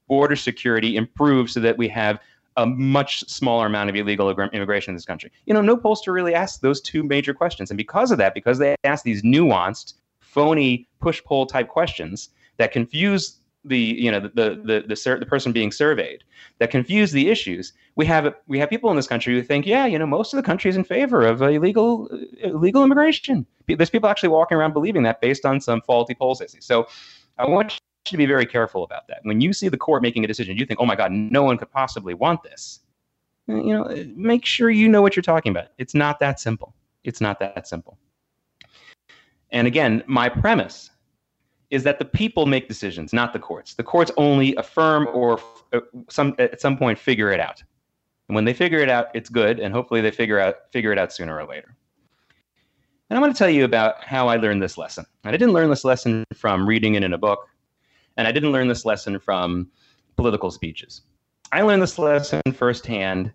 border 0.08 0.36
security 0.36 0.96
improve 0.96 1.50
so 1.50 1.60
that 1.60 1.76
we 1.76 1.88
have 1.88 2.20
a 2.56 2.64
much 2.64 3.28
smaller 3.28 3.66
amount 3.66 3.90
of 3.90 3.96
illegal 3.96 4.30
immigration 4.30 4.92
in 4.92 4.96
this 4.96 5.04
country? 5.04 5.30
You 5.46 5.54
know, 5.54 5.60
no 5.60 5.76
pollster 5.76 6.12
really 6.12 6.34
asks 6.34 6.58
those 6.58 6.80
two 6.80 7.02
major 7.02 7.34
questions. 7.34 7.70
And 7.70 7.76
because 7.76 8.10
of 8.10 8.18
that, 8.18 8.34
because 8.34 8.58
they 8.58 8.76
ask 8.84 9.04
these 9.04 9.22
nuanced, 9.22 9.94
phony 10.20 10.88
push 11.00 11.22
poll 11.24 11.46
type 11.46 11.68
questions 11.68 12.30
that 12.58 12.72
confuse 12.72 13.38
the 13.66 13.78
you 13.78 14.10
know 14.10 14.20
the 14.20 14.28
the 14.28 14.50
mm-hmm. 14.50 14.66
the, 14.66 14.94
the, 14.94 15.16
the 15.20 15.26
person 15.26 15.52
being 15.52 15.72
surveyed 15.72 16.24
that 16.58 16.70
confuse 16.70 17.12
the 17.12 17.28
issues. 17.28 17.72
We 17.96 18.06
have 18.06 18.34
we 18.46 18.58
have 18.58 18.70
people 18.70 18.90
in 18.90 18.96
this 18.96 19.06
country 19.06 19.34
who 19.34 19.42
think 19.42 19.66
yeah 19.66 19.86
you 19.86 19.98
know 19.98 20.06
most 20.06 20.32
of 20.32 20.36
the 20.36 20.42
country 20.42 20.68
is 20.68 20.76
in 20.76 20.84
favor 20.84 21.26
of 21.26 21.42
illegal 21.42 22.08
uh, 22.12 22.48
illegal 22.48 22.84
immigration. 22.84 23.46
There's 23.66 23.90
people 23.90 24.08
actually 24.08 24.28
walking 24.30 24.56
around 24.56 24.72
believing 24.72 25.02
that 25.02 25.20
based 25.20 25.44
on 25.44 25.60
some 25.60 25.80
faulty 25.82 26.14
polls 26.14 26.38
they 26.38 26.46
see. 26.46 26.60
So 26.60 26.86
i 27.38 27.44
want 27.46 27.74
you 27.74 27.78
to 28.12 28.16
be 28.16 28.26
very 28.26 28.46
careful 28.46 28.84
about 28.84 29.08
that. 29.08 29.18
When 29.24 29.40
you 29.40 29.52
see 29.52 29.68
the 29.68 29.76
court 29.76 30.02
making 30.02 30.24
a 30.24 30.28
decision 30.28 30.56
you 30.56 30.66
think 30.66 30.80
oh 30.80 30.86
my 30.86 30.96
god 30.96 31.12
no 31.12 31.42
one 31.42 31.58
could 31.58 31.70
possibly 31.70 32.14
want 32.14 32.42
this. 32.42 32.80
Uh, 33.48 33.56
you 33.56 33.72
know 33.72 33.84
uh, 33.84 34.04
make 34.14 34.44
sure 34.44 34.70
you 34.70 34.88
know 34.88 35.02
what 35.02 35.16
you're 35.16 35.22
talking 35.22 35.50
about. 35.50 35.68
It's 35.78 35.94
not 35.94 36.18
that 36.20 36.40
simple. 36.40 36.74
It's 37.04 37.20
not 37.20 37.38
that 37.40 37.68
simple. 37.68 37.98
And 39.52 39.66
again, 39.68 40.02
my 40.06 40.28
premise 40.28 40.90
is 41.70 41.82
that 41.82 41.98
the 41.98 42.04
people 42.04 42.46
make 42.46 42.68
decisions, 42.68 43.12
not 43.12 43.32
the 43.32 43.38
courts. 43.38 43.74
The 43.74 43.82
courts 43.82 44.10
only 44.16 44.54
affirm 44.56 45.08
or 45.12 45.40
uh, 45.72 45.80
some 46.08 46.34
at 46.38 46.60
some 46.60 46.76
point 46.76 46.98
figure 46.98 47.32
it 47.32 47.40
out. 47.40 47.62
And 48.28 48.34
when 48.34 48.44
they 48.44 48.54
figure 48.54 48.78
it 48.78 48.88
out, 48.88 49.08
it's 49.14 49.28
good, 49.28 49.60
and 49.60 49.72
hopefully 49.72 50.00
they 50.00 50.10
figure 50.10 50.38
out 50.38 50.72
figure 50.72 50.92
it 50.92 50.98
out 50.98 51.12
sooner 51.12 51.38
or 51.38 51.46
later. 51.46 51.76
And 53.08 53.16
I'm 53.16 53.22
going 53.22 53.32
to 53.32 53.38
tell 53.38 53.50
you 53.50 53.64
about 53.64 54.02
how 54.02 54.26
I 54.28 54.36
learned 54.36 54.62
this 54.62 54.76
lesson. 54.76 55.06
And 55.24 55.34
I 55.34 55.36
didn't 55.36 55.54
learn 55.54 55.70
this 55.70 55.84
lesson 55.84 56.24
from 56.34 56.66
reading 56.66 56.94
it 56.94 57.04
in 57.04 57.12
a 57.12 57.18
book, 57.18 57.48
and 58.16 58.26
I 58.26 58.32
didn't 58.32 58.52
learn 58.52 58.68
this 58.68 58.84
lesson 58.84 59.18
from 59.18 59.68
political 60.16 60.50
speeches. 60.50 61.02
I 61.52 61.62
learned 61.62 61.82
this 61.82 61.98
lesson 61.98 62.42
firsthand, 62.52 63.32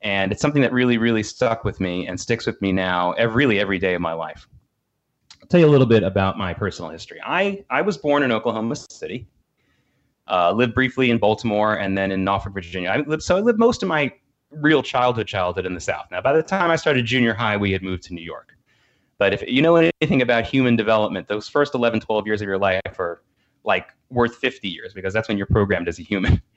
and 0.00 0.32
it's 0.32 0.42
something 0.42 0.62
that 0.62 0.72
really, 0.72 0.98
really 0.98 1.22
stuck 1.22 1.64
with 1.64 1.78
me 1.80 2.06
and 2.08 2.20
sticks 2.20 2.46
with 2.46 2.60
me 2.60 2.72
now, 2.72 3.12
every, 3.12 3.44
really 3.44 3.60
every 3.60 3.78
day 3.78 3.94
of 3.94 4.00
my 4.00 4.12
life. 4.12 4.48
Tell 5.52 5.60
you 5.60 5.66
a 5.66 5.68
little 5.68 5.86
bit 5.86 6.02
about 6.02 6.38
my 6.38 6.54
personal 6.54 6.90
history. 6.90 7.20
I, 7.22 7.62
I 7.68 7.82
was 7.82 7.98
born 7.98 8.22
in 8.22 8.32
Oklahoma 8.32 8.74
City, 8.74 9.28
uh, 10.26 10.50
lived 10.50 10.74
briefly 10.74 11.10
in 11.10 11.18
Baltimore, 11.18 11.74
and 11.74 11.98
then 11.98 12.10
in 12.10 12.24
Norfolk, 12.24 12.54
Virginia. 12.54 12.88
I 12.88 13.00
lived, 13.00 13.22
so 13.22 13.36
I 13.36 13.40
lived 13.40 13.58
most 13.58 13.82
of 13.82 13.88
my 13.90 14.10
real 14.50 14.82
childhood, 14.82 15.26
childhood 15.26 15.66
in 15.66 15.74
the 15.74 15.80
South. 15.80 16.06
Now, 16.10 16.22
by 16.22 16.32
the 16.32 16.42
time 16.42 16.70
I 16.70 16.76
started 16.76 17.04
junior 17.04 17.34
high, 17.34 17.58
we 17.58 17.70
had 17.70 17.82
moved 17.82 18.02
to 18.04 18.14
New 18.14 18.22
York. 18.22 18.56
But 19.18 19.34
if 19.34 19.42
you 19.46 19.60
know 19.60 19.76
anything 19.76 20.22
about 20.22 20.46
human 20.46 20.74
development, 20.74 21.28
those 21.28 21.50
first 21.50 21.74
11, 21.74 22.00
12 22.00 22.26
years 22.26 22.40
of 22.40 22.48
your 22.48 22.56
life 22.56 22.80
are 22.98 23.20
like 23.62 23.88
worth 24.08 24.36
50 24.36 24.70
years 24.70 24.94
because 24.94 25.12
that's 25.12 25.28
when 25.28 25.36
you're 25.36 25.46
programmed 25.46 25.86
as 25.86 25.98
a 25.98 26.02
human. 26.02 26.40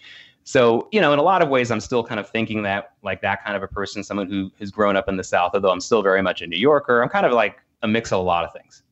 So, 0.47 0.89
you 0.91 1.01
know, 1.01 1.11
in 1.11 1.17
a 1.17 1.23
lot 1.23 1.41
of 1.41 1.49
ways, 1.49 1.71
I'm 1.71 1.79
still 1.79 2.03
kind 2.03 2.19
of 2.19 2.29
thinking 2.29 2.61
that 2.61 2.91
like 3.01 3.19
that 3.21 3.43
kind 3.43 3.57
of 3.57 3.63
a 3.63 3.67
person, 3.67 4.03
someone 4.03 4.29
who 4.29 4.51
has 4.59 4.69
grown 4.69 4.95
up 4.95 5.09
in 5.09 5.17
the 5.17 5.23
South, 5.23 5.55
although 5.55 5.71
I'm 5.71 5.81
still 5.81 6.03
very 6.03 6.21
much 6.21 6.43
a 6.43 6.45
New 6.45 6.59
Yorker. 6.59 7.01
I'm 7.01 7.09
kind 7.09 7.25
of 7.25 7.31
like 7.31 7.57
a 7.81 7.87
mix 7.87 8.11
of 8.11 8.19
a 8.19 8.21
lot 8.21 8.45
of 8.45 8.53
things. 8.53 8.83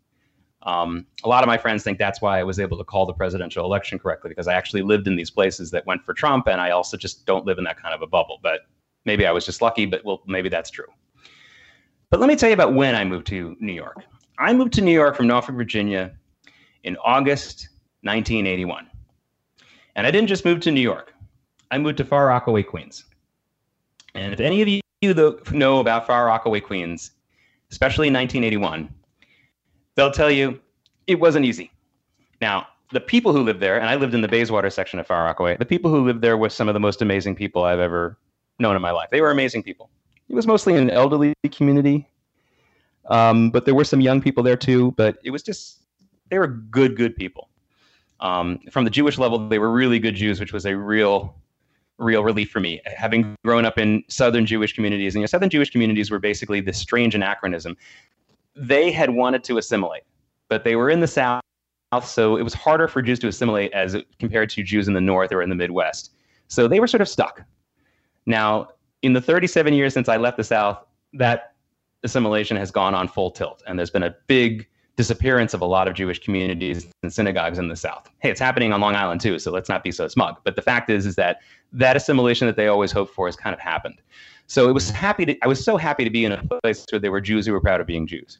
Um, 0.64 1.06
a 1.24 1.28
lot 1.28 1.44
of 1.44 1.48
my 1.48 1.58
friends 1.58 1.84
think 1.84 1.98
that's 1.98 2.22
why 2.22 2.40
I 2.40 2.44
was 2.44 2.60
able 2.60 2.78
to 2.78 2.84
call 2.84 3.06
the 3.06 3.14
presidential 3.14 3.66
election 3.66 4.00
correctly 4.00 4.30
because 4.30 4.48
I 4.48 4.54
actually 4.54 4.82
lived 4.82 5.08
in 5.08 5.16
these 5.16 5.30
places 5.30 5.72
that 5.72 5.86
went 5.86 6.04
for 6.06 6.14
Trump, 6.14 6.48
and 6.48 6.62
I 6.62 6.72
also 6.72 6.96
just 6.96 7.26
don't 7.26 7.46
live 7.46 7.58
in 7.58 7.64
that 7.66 7.82
kind 7.82 7.94
of 7.94 8.02
a 8.02 8.08
bubble. 8.08 8.40
But 8.42 8.62
maybe 9.06 9.26
I 9.26 9.32
was 9.32 9.46
just 9.46 9.62
lucky, 9.62 9.86
but 9.86 10.04
well, 10.06 10.22
maybe 10.26 10.50
that's 10.50 10.70
true. 10.70 10.88
But 12.10 12.20
let 12.20 12.28
me 12.28 12.36
tell 12.36 12.50
you 12.50 12.54
about 12.54 12.74
when 12.74 12.96
I 12.96 13.04
moved 13.04 13.28
to 13.28 13.58
New 13.60 13.74
York. 13.74 13.98
I 14.38 14.54
moved 14.54 14.74
to 14.74 14.82
New 14.82 14.94
York 14.94 15.16
from 15.16 15.28
Norfolk, 15.28 15.56
Virginia 15.56 16.14
in 16.84 16.96
August 17.04 17.70
1981. 18.02 18.88
And 19.96 20.08
I 20.08 20.12
didn't 20.12 20.28
just 20.28 20.46
move 20.46 20.60
to 20.62 20.72
New 20.72 20.82
York. 20.82 21.14
I 21.72 21.78
moved 21.78 21.98
to 21.98 22.06
Far 22.06 22.28
Rockaway, 22.28 22.64
Queens. 22.64 23.06
And 24.16 24.34
if 24.34 24.40
any 24.40 24.62
of 24.62 24.68
you 24.68 24.82
know 25.52 25.80
about 25.80 26.08
Far 26.08 26.26
Rockaway, 26.28 26.60
Queens, 26.60 27.12
especially 27.72 28.08
in 28.08 28.14
1981, 28.14 28.94
they'll 29.96 30.12
tell 30.12 30.32
you 30.32 30.60
it 31.08 31.20
wasn't 31.20 31.46
easy. 31.46 31.72
Now, 32.42 32.68
the 32.92 33.00
people 33.00 33.34
who 33.34 33.42
lived 33.42 33.60
there, 33.60 33.78
and 33.80 33.90
I 33.90 33.96
lived 33.96 34.14
in 34.14 34.22
the 34.22 34.28
Bayswater 34.28 34.70
section 34.70 35.00
of 35.00 35.08
Far 35.08 35.24
Rockaway, 35.24 35.58
the 35.58 35.66
people 35.66 35.90
who 35.90 36.06
lived 36.06 36.22
there 36.22 36.38
were 36.38 36.50
some 36.50 36.68
of 36.68 36.74
the 36.74 36.80
most 36.80 37.02
amazing 37.02 37.36
people 37.36 37.64
I've 37.64 37.80
ever 37.80 38.18
known 38.60 38.76
in 38.76 38.82
my 38.82 38.92
life. 38.92 39.10
They 39.12 39.22
were 39.22 39.32
amazing 39.32 39.64
people. 39.64 39.90
It 40.30 40.36
was 40.36 40.48
mostly 40.48 40.76
an 40.76 40.90
elderly 40.90 41.34
community, 41.52 42.08
um, 43.10 43.50
but 43.50 43.66
there 43.66 43.76
were 43.76 43.84
some 43.84 44.02
young 44.02 44.22
people 44.22 44.44
there 44.44 44.56
too. 44.56 44.92
But 44.92 45.18
it 45.24 45.32
was 45.32 45.44
just, 45.44 45.80
they 46.30 46.38
were 46.38 46.48
good, 46.48 46.96
good 46.96 47.16
people. 47.16 47.50
Um, 48.20 48.60
from 48.72 48.86
the 48.86 48.90
Jewish 48.90 49.18
level, 49.18 49.50
they 49.50 49.60
were 49.60 49.72
really 49.72 50.00
good 50.00 50.16
Jews, 50.16 50.40
which 50.40 50.54
was 50.54 50.66
a 50.66 50.78
real 50.78 51.36
real 52.00 52.24
relief 52.24 52.50
for 52.50 52.60
me. 52.60 52.82
Having 52.86 53.36
grown 53.44 53.66
up 53.66 53.78
in 53.78 54.04
Southern 54.08 54.46
Jewish 54.46 54.74
communities, 54.74 55.14
and 55.14 55.22
you 55.22 55.24
know, 55.24 55.28
Southern 55.28 55.50
Jewish 55.50 55.70
communities 55.70 56.10
were 56.10 56.20
basically 56.20 56.62
this 56.62 56.78
strange 56.78 57.16
anachronism. 57.16 57.78
They 58.56 58.92
had 58.92 59.12
wanted 59.12 59.44
to 59.46 59.58
assimilate, 59.58 60.04
but 60.48 60.64
they 60.64 60.76
were 60.76 60.90
in 60.90 61.00
the 61.00 61.08
South, 61.08 61.42
so 62.04 62.38
it 62.38 62.44
was 62.44 62.54
harder 62.54 62.88
for 62.88 63.02
Jews 63.02 63.20
to 63.20 63.28
assimilate 63.28 63.72
as 63.74 63.96
compared 64.20 64.50
to 64.52 64.64
Jews 64.64 64.88
in 64.88 64.94
the 64.94 65.02
North 65.02 65.32
or 65.32 65.42
in 65.42 65.50
the 65.50 65.56
Midwest. 65.56 66.12
So 66.48 66.68
they 66.68 66.80
were 66.80 66.88
sort 66.88 67.02
of 67.02 67.10
stuck. 67.10 67.44
Now, 68.26 68.70
in 69.02 69.14
the 69.14 69.22
37 69.22 69.74
years 69.74 69.94
since 69.94 70.08
I 70.08 70.18
left 70.18 70.38
the 70.38 70.44
South, 70.44 70.84
that 71.14 71.54
assimilation 72.04 72.58
has 72.58 72.72
gone 72.72 72.94
on 72.96 73.08
full 73.08 73.32
tilt, 73.32 73.64
and 73.68 73.78
there's 73.78 73.90
been 73.90 74.04
a 74.04 74.16
big 74.28 74.68
disappearance 74.96 75.54
of 75.54 75.62
a 75.62 75.66
lot 75.66 75.88
of 75.88 75.96
Jewish 75.96 76.20
communities 76.20 76.88
and 77.02 77.12
synagogues 77.12 77.58
in 77.58 77.68
the 77.68 77.76
South. 77.76 78.10
Hey, 78.20 78.30
it's 78.30 78.40
happening 78.40 78.72
on 78.72 78.82
Long 78.82 78.96
Island 78.96 79.22
too, 79.22 79.40
so 79.40 79.52
let's 79.52 79.70
not 79.70 79.84
be 79.84 79.92
so 79.92 80.08
smug. 80.08 80.38
But 80.44 80.56
the 80.56 80.62
fact 80.62 80.90
is, 80.90 81.06
is 81.06 81.16
that 81.16 81.40
that 81.72 81.96
assimilation 81.96 82.46
that 82.48 82.56
they 82.56 82.68
always 82.68 82.92
hoped 82.92 83.14
for 83.14 83.28
has 83.28 83.36
kind 83.36 83.54
of 83.54 83.60
happened. 83.60 84.02
So 84.54 84.70
it 84.70 84.72
was 84.72 84.92
happy 84.92 85.26
to, 85.26 85.36
I 85.42 85.48
was 85.48 85.66
so 85.66 85.78
happy 85.78 86.04
to 86.04 86.12
be 86.12 86.26
in 86.26 86.32
a 86.34 86.44
place 86.62 86.86
where 86.92 87.00
there 87.00 87.12
were 87.12 87.22
Jews 87.22 87.48
who 87.48 87.54
were 87.54 87.60
proud 87.60 87.82
of 87.82 87.88
being 87.88 88.06
Jews. 88.06 88.38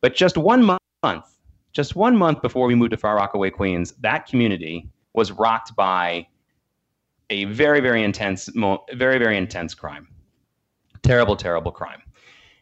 But 0.00 0.14
just 0.14 0.38
one 0.38 0.62
month, 0.62 1.36
just 1.74 1.94
one 1.94 2.16
month 2.16 2.40
before 2.40 2.66
we 2.66 2.74
moved 2.74 2.92
to 2.92 2.96
Far 2.96 3.16
Rockaway, 3.16 3.50
Queens, 3.50 3.92
that 4.00 4.26
community 4.26 4.88
was 5.12 5.32
rocked 5.32 5.76
by 5.76 6.26
a 7.28 7.44
very, 7.44 7.80
very 7.80 8.02
intense, 8.02 8.48
very, 8.94 9.18
very 9.18 9.36
intense 9.36 9.74
crime. 9.74 10.08
Terrible, 11.02 11.36
terrible 11.36 11.72
crime. 11.72 12.00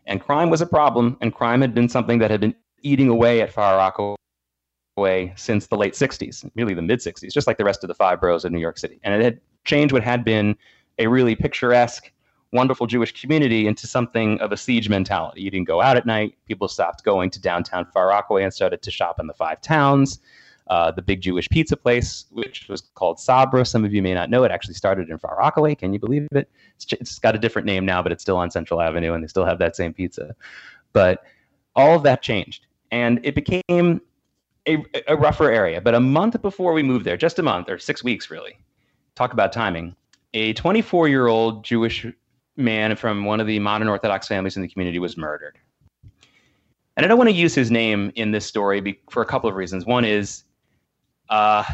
And 0.07 0.21
crime 0.21 0.51
was 0.51 0.61
a 0.61 0.66
problem, 0.66 1.16
and 1.21 1.33
crime 1.33 1.61
had 1.61 1.77
been 1.77 1.88
something 1.88 2.18
that 2.18 2.33
had 2.33 2.40
been 2.40 2.57
eating 2.81 3.09
away 3.09 3.42
at 3.42 3.53
Far 3.53 3.77
Rockaway 3.77 5.33
since 5.37 5.68
the 5.68 5.77
late 5.77 5.95
60s, 5.95 6.51
really 6.57 6.75
the 6.75 6.83
mid 6.83 6.99
60s, 6.99 7.33
just 7.33 7.47
like 7.47 7.59
the 7.59 7.64
rest 7.64 7.85
of 7.85 7.88
the 7.88 7.95
five 7.95 8.21
boroughs 8.21 8.45
of 8.45 8.51
New 8.51 8.59
York 8.59 8.77
City. 8.77 8.99
And 9.05 9.14
it 9.14 9.23
had 9.23 9.40
changed 9.64 9.92
what 9.92 10.03
had 10.03 10.25
been 10.25 10.57
a 10.99 11.07
really 11.07 11.37
picturesque, 11.37 12.11
wonderful 12.53 12.87
Jewish 12.87 13.19
community 13.21 13.67
into 13.67 13.87
something 13.87 14.38
of 14.41 14.53
a 14.53 14.57
siege 14.57 14.88
mentality. 14.88 15.43
You 15.43 15.51
didn't 15.51 15.67
go 15.67 15.81
out 15.81 15.97
at 15.97 16.07
night. 16.07 16.37
People 16.47 16.69
stopped 16.69 17.03
going 17.05 17.31
to 17.31 17.41
downtown 17.41 17.87
Far 17.87 18.09
Rockaway 18.09 18.45
and 18.45 18.53
started 18.53 18.83
to 18.83 18.91
shop 18.91 19.19
in 19.19 19.27
the 19.27 19.35
five 19.35 19.61
towns. 19.61 20.21
Uh, 20.69 20.91
the 20.91 21.03
big 21.03 21.21
Jewish 21.21 21.49
pizza 21.49 21.77
place, 21.77 22.27
which 22.31 22.69
was 22.69 22.83
called 22.95 23.19
Sabra. 23.19 23.65
Some 23.65 23.85
of 23.85 23.93
you 23.93 24.01
may 24.01 24.15
not 24.15 24.31
know 24.31 24.45
it 24.45 24.53
actually 24.53 24.75
started 24.75 25.11
in 25.11 25.19
Far 25.19 25.37
Rockaway. 25.37 25.75
Can 25.75 25.93
you 25.93 25.99
believe 25.99 26.29
it? 26.33 26.49
It's, 26.77 26.93
it's 26.93 27.19
got 27.19 27.35
a 27.35 27.38
different 27.38 27.67
name 27.67 27.85
now, 27.85 28.01
but 28.01 28.12
it's 28.12 28.23
still 28.23 28.37
on 28.37 28.51
Central 28.51 28.81
Avenue 28.81 29.12
and 29.12 29.25
they 29.25 29.29
still 29.29 29.45
have 29.45 29.59
that 29.59 29.75
same 29.75 29.93
pizza. 29.93 30.35
But 30.93 31.25
all 31.75 31.97
of 31.97 32.05
that 32.05 32.23
changed 32.23 32.67
and 32.93 33.19
it 33.25 33.35
became 33.35 34.01
a, 34.69 34.85
a 35.09 35.17
rougher 35.17 35.51
area. 35.51 35.81
But 35.81 35.95
a 35.95 36.01
month 36.01 36.41
before 36.41 36.73
we 36.73 36.83
moved 36.83 37.05
there, 37.05 37.17
just 37.17 37.38
a 37.38 37.43
month 37.43 37.69
or 37.69 37.79
six 37.79 38.05
weeks 38.05 38.31
really, 38.31 38.57
talk 39.15 39.33
about 39.33 39.53
timing, 39.53 39.97
a 40.35 40.53
24 40.53 41.09
year 41.09 41.27
old 41.27 41.65
Jewish 41.65 42.07
man 42.57 42.97
from 42.97 43.25
one 43.25 43.41
of 43.41 43.47
the 43.47 43.59
modern 43.59 43.88
Orthodox 43.88 44.29
families 44.29 44.57
in 44.57 44.62
the 44.62 44.69
community 44.69 44.99
was 44.99 45.17
murdered. 45.17 45.59
And 46.97 47.07
I 47.07 47.09
don't 47.09 47.19
want 47.19 47.31
to 47.31 47.37
use 47.37 47.55
his 47.55 47.71
name 47.71 48.12
in 48.17 48.33
this 48.33 48.45
story 48.45 48.81
be, 48.81 49.01
for 49.11 49.23
a 49.23 49.27
couple 49.27 49.49
of 49.49 49.57
reasons. 49.57 49.87
One 49.87 50.05
is 50.05 50.45
uh, 51.31 51.65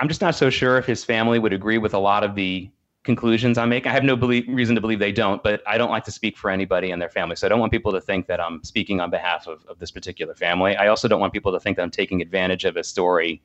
I'm 0.00 0.08
just 0.08 0.20
not 0.20 0.34
so 0.34 0.50
sure 0.50 0.78
if 0.78 0.86
his 0.86 1.04
family 1.04 1.38
would 1.38 1.52
agree 1.52 1.78
with 1.78 1.94
a 1.94 1.98
lot 1.98 2.24
of 2.24 2.34
the 2.34 2.70
conclusions 3.04 3.58
I'm 3.58 3.68
making. 3.68 3.90
I 3.90 3.92
have 3.92 4.02
no 4.02 4.16
belief, 4.16 4.46
reason 4.48 4.74
to 4.74 4.80
believe 4.80 4.98
they 4.98 5.12
don't, 5.12 5.42
but 5.42 5.62
I 5.66 5.76
don't 5.76 5.90
like 5.90 6.04
to 6.04 6.10
speak 6.10 6.38
for 6.38 6.50
anybody 6.50 6.90
and 6.90 7.00
their 7.00 7.10
family. 7.10 7.36
So 7.36 7.46
I 7.46 7.50
don't 7.50 7.60
want 7.60 7.70
people 7.70 7.92
to 7.92 8.00
think 8.00 8.26
that 8.28 8.40
I'm 8.40 8.64
speaking 8.64 9.00
on 9.00 9.10
behalf 9.10 9.46
of, 9.46 9.64
of 9.66 9.78
this 9.78 9.90
particular 9.90 10.34
family. 10.34 10.74
I 10.74 10.88
also 10.88 11.06
don't 11.06 11.20
want 11.20 11.34
people 11.34 11.52
to 11.52 11.60
think 11.60 11.76
that 11.76 11.82
I'm 11.82 11.90
taking 11.90 12.22
advantage 12.22 12.64
of 12.64 12.76
a 12.76 12.82
story 12.82 13.42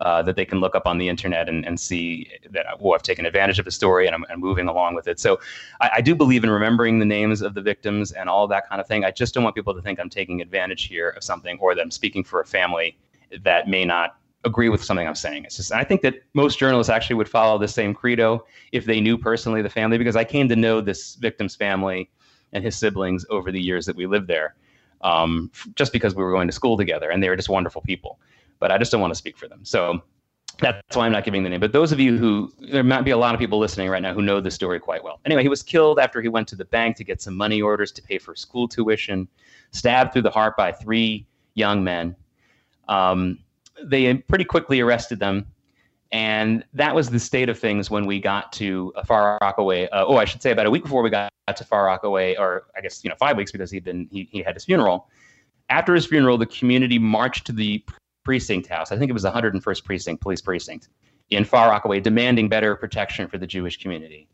uh, 0.00 0.22
that 0.22 0.36
they 0.36 0.44
can 0.44 0.58
look 0.58 0.74
up 0.74 0.86
on 0.86 0.98
the 0.98 1.08
internet 1.08 1.48
and, 1.48 1.64
and 1.64 1.78
see 1.78 2.28
that 2.50 2.66
well, 2.80 2.94
I've 2.94 3.02
taken 3.02 3.24
advantage 3.24 3.58
of 3.58 3.64
the 3.64 3.70
story 3.70 4.06
and 4.06 4.14
I'm, 4.14 4.24
I'm 4.30 4.40
moving 4.40 4.66
along 4.66 4.94
with 4.94 5.06
it. 5.06 5.20
So 5.20 5.38
I, 5.80 5.90
I, 5.96 6.00
do 6.00 6.14
believe 6.14 6.42
in 6.42 6.50
remembering 6.50 6.98
the 6.98 7.04
names 7.04 7.40
of 7.40 7.54
the 7.54 7.62
victims 7.62 8.10
and 8.10 8.28
all 8.28 8.48
that 8.48 8.68
kind 8.68 8.80
of 8.80 8.88
thing. 8.88 9.04
I 9.04 9.12
just 9.12 9.32
don't 9.32 9.44
want 9.44 9.54
people 9.54 9.74
to 9.74 9.80
think 9.80 10.00
I'm 10.00 10.10
taking 10.10 10.40
advantage 10.40 10.88
here 10.88 11.10
of 11.10 11.22
something 11.22 11.56
or 11.60 11.74
that 11.74 11.80
I'm 11.80 11.90
speaking 11.92 12.24
for 12.24 12.40
a 12.40 12.44
family 12.44 12.96
that 13.42 13.68
may 13.68 13.84
not 13.84 14.16
agree 14.44 14.68
with 14.68 14.82
something 14.82 15.06
I'm 15.06 15.14
saying. 15.14 15.44
It's 15.44 15.56
just 15.56 15.72
I 15.72 15.84
think 15.84 16.02
that 16.02 16.22
most 16.34 16.58
journalists 16.58 16.90
actually 16.90 17.16
would 17.16 17.28
follow 17.28 17.58
the 17.58 17.68
same 17.68 17.94
credo 17.94 18.44
if 18.72 18.86
they 18.86 19.00
knew 19.00 19.16
personally 19.16 19.62
the 19.62 19.70
family 19.70 19.98
because 19.98 20.16
I 20.16 20.24
came 20.24 20.48
to 20.48 20.56
know 20.56 20.80
this 20.80 21.14
victim's 21.16 21.54
family 21.54 22.10
and 22.52 22.64
his 22.64 22.76
siblings 22.76 23.24
over 23.30 23.52
the 23.52 23.60
years 23.60 23.86
that 23.86 23.96
we 23.96 24.06
lived 24.06 24.26
there, 24.26 24.54
um, 25.02 25.50
just 25.74 25.92
because 25.92 26.14
we 26.14 26.22
were 26.22 26.32
going 26.32 26.48
to 26.48 26.52
school 26.52 26.76
together 26.76 27.10
and 27.10 27.22
they 27.22 27.28
were 27.28 27.36
just 27.36 27.48
wonderful 27.48 27.82
people. 27.82 28.18
But 28.62 28.70
I 28.70 28.78
just 28.78 28.92
don't 28.92 29.00
want 29.00 29.10
to 29.10 29.18
speak 29.18 29.36
for 29.36 29.48
them, 29.48 29.64
so 29.64 30.00
that's 30.60 30.96
why 30.96 31.06
I'm 31.06 31.12
not 31.12 31.24
giving 31.24 31.42
the 31.42 31.48
name. 31.48 31.58
But 31.58 31.72
those 31.72 31.90
of 31.90 31.98
you 31.98 32.16
who 32.16 32.52
there 32.60 32.84
might 32.84 33.02
be 33.02 33.10
a 33.10 33.16
lot 33.16 33.34
of 33.34 33.40
people 33.40 33.58
listening 33.58 33.88
right 33.88 34.00
now 34.00 34.14
who 34.14 34.22
know 34.22 34.40
the 34.40 34.52
story 34.52 34.78
quite 34.78 35.02
well. 35.02 35.18
Anyway, 35.24 35.42
he 35.42 35.48
was 35.48 35.62
killed 35.62 35.98
after 35.98 36.22
he 36.22 36.28
went 36.28 36.46
to 36.48 36.56
the 36.56 36.64
bank 36.64 36.94
to 36.96 37.04
get 37.04 37.20
some 37.20 37.36
money 37.36 37.60
orders 37.60 37.90
to 37.92 38.02
pay 38.02 38.18
for 38.18 38.36
school 38.36 38.68
tuition, 38.68 39.26
stabbed 39.72 40.12
through 40.12 40.22
the 40.22 40.30
heart 40.30 40.56
by 40.56 40.70
three 40.70 41.26
young 41.54 41.82
men. 41.82 42.14
Um, 42.88 43.40
they 43.82 44.14
pretty 44.14 44.44
quickly 44.44 44.80
arrested 44.80 45.18
them. 45.18 45.46
And 46.12 46.62
that 46.74 46.94
was 46.94 47.08
the 47.08 47.18
state 47.18 47.48
of 47.48 47.58
things 47.58 47.90
when 47.90 48.06
we 48.06 48.20
got 48.20 48.52
to 48.54 48.92
Far 49.06 49.38
Rockaway. 49.40 49.88
Uh, 49.88 50.04
oh, 50.06 50.18
I 50.18 50.26
should 50.26 50.42
say 50.42 50.52
about 50.52 50.66
a 50.66 50.70
week 50.70 50.82
before 50.82 51.02
we 51.02 51.08
got 51.10 51.32
to 51.56 51.64
Far 51.64 51.86
Rockaway, 51.86 52.36
or 52.36 52.66
I 52.76 52.82
guess 52.82 53.02
you 53.02 53.08
know 53.10 53.16
five 53.18 53.36
weeks 53.36 53.50
because 53.50 53.70
he'd 53.70 53.84
been 53.84 54.08
he, 54.12 54.28
he 54.30 54.42
had 54.42 54.54
his 54.54 54.66
funeral. 54.66 55.08
After 55.70 55.94
his 55.94 56.04
funeral, 56.04 56.36
the 56.36 56.46
community 56.46 56.98
marched 56.98 57.46
to 57.46 57.52
the 57.52 57.82
precinct 58.24 58.68
house. 58.68 58.92
I 58.92 58.96
think 58.96 59.10
it 59.10 59.12
was 59.12 59.22
the 59.22 59.30
101st 59.30 59.84
precinct, 59.84 60.22
police 60.22 60.40
precinct, 60.40 60.88
in 61.30 61.44
Far 61.44 61.70
Rockaway, 61.70 62.00
demanding 62.00 62.48
better 62.48 62.76
protection 62.76 63.28
for 63.28 63.38
the 63.38 63.46
Jewish 63.46 63.78
community, 63.78 64.28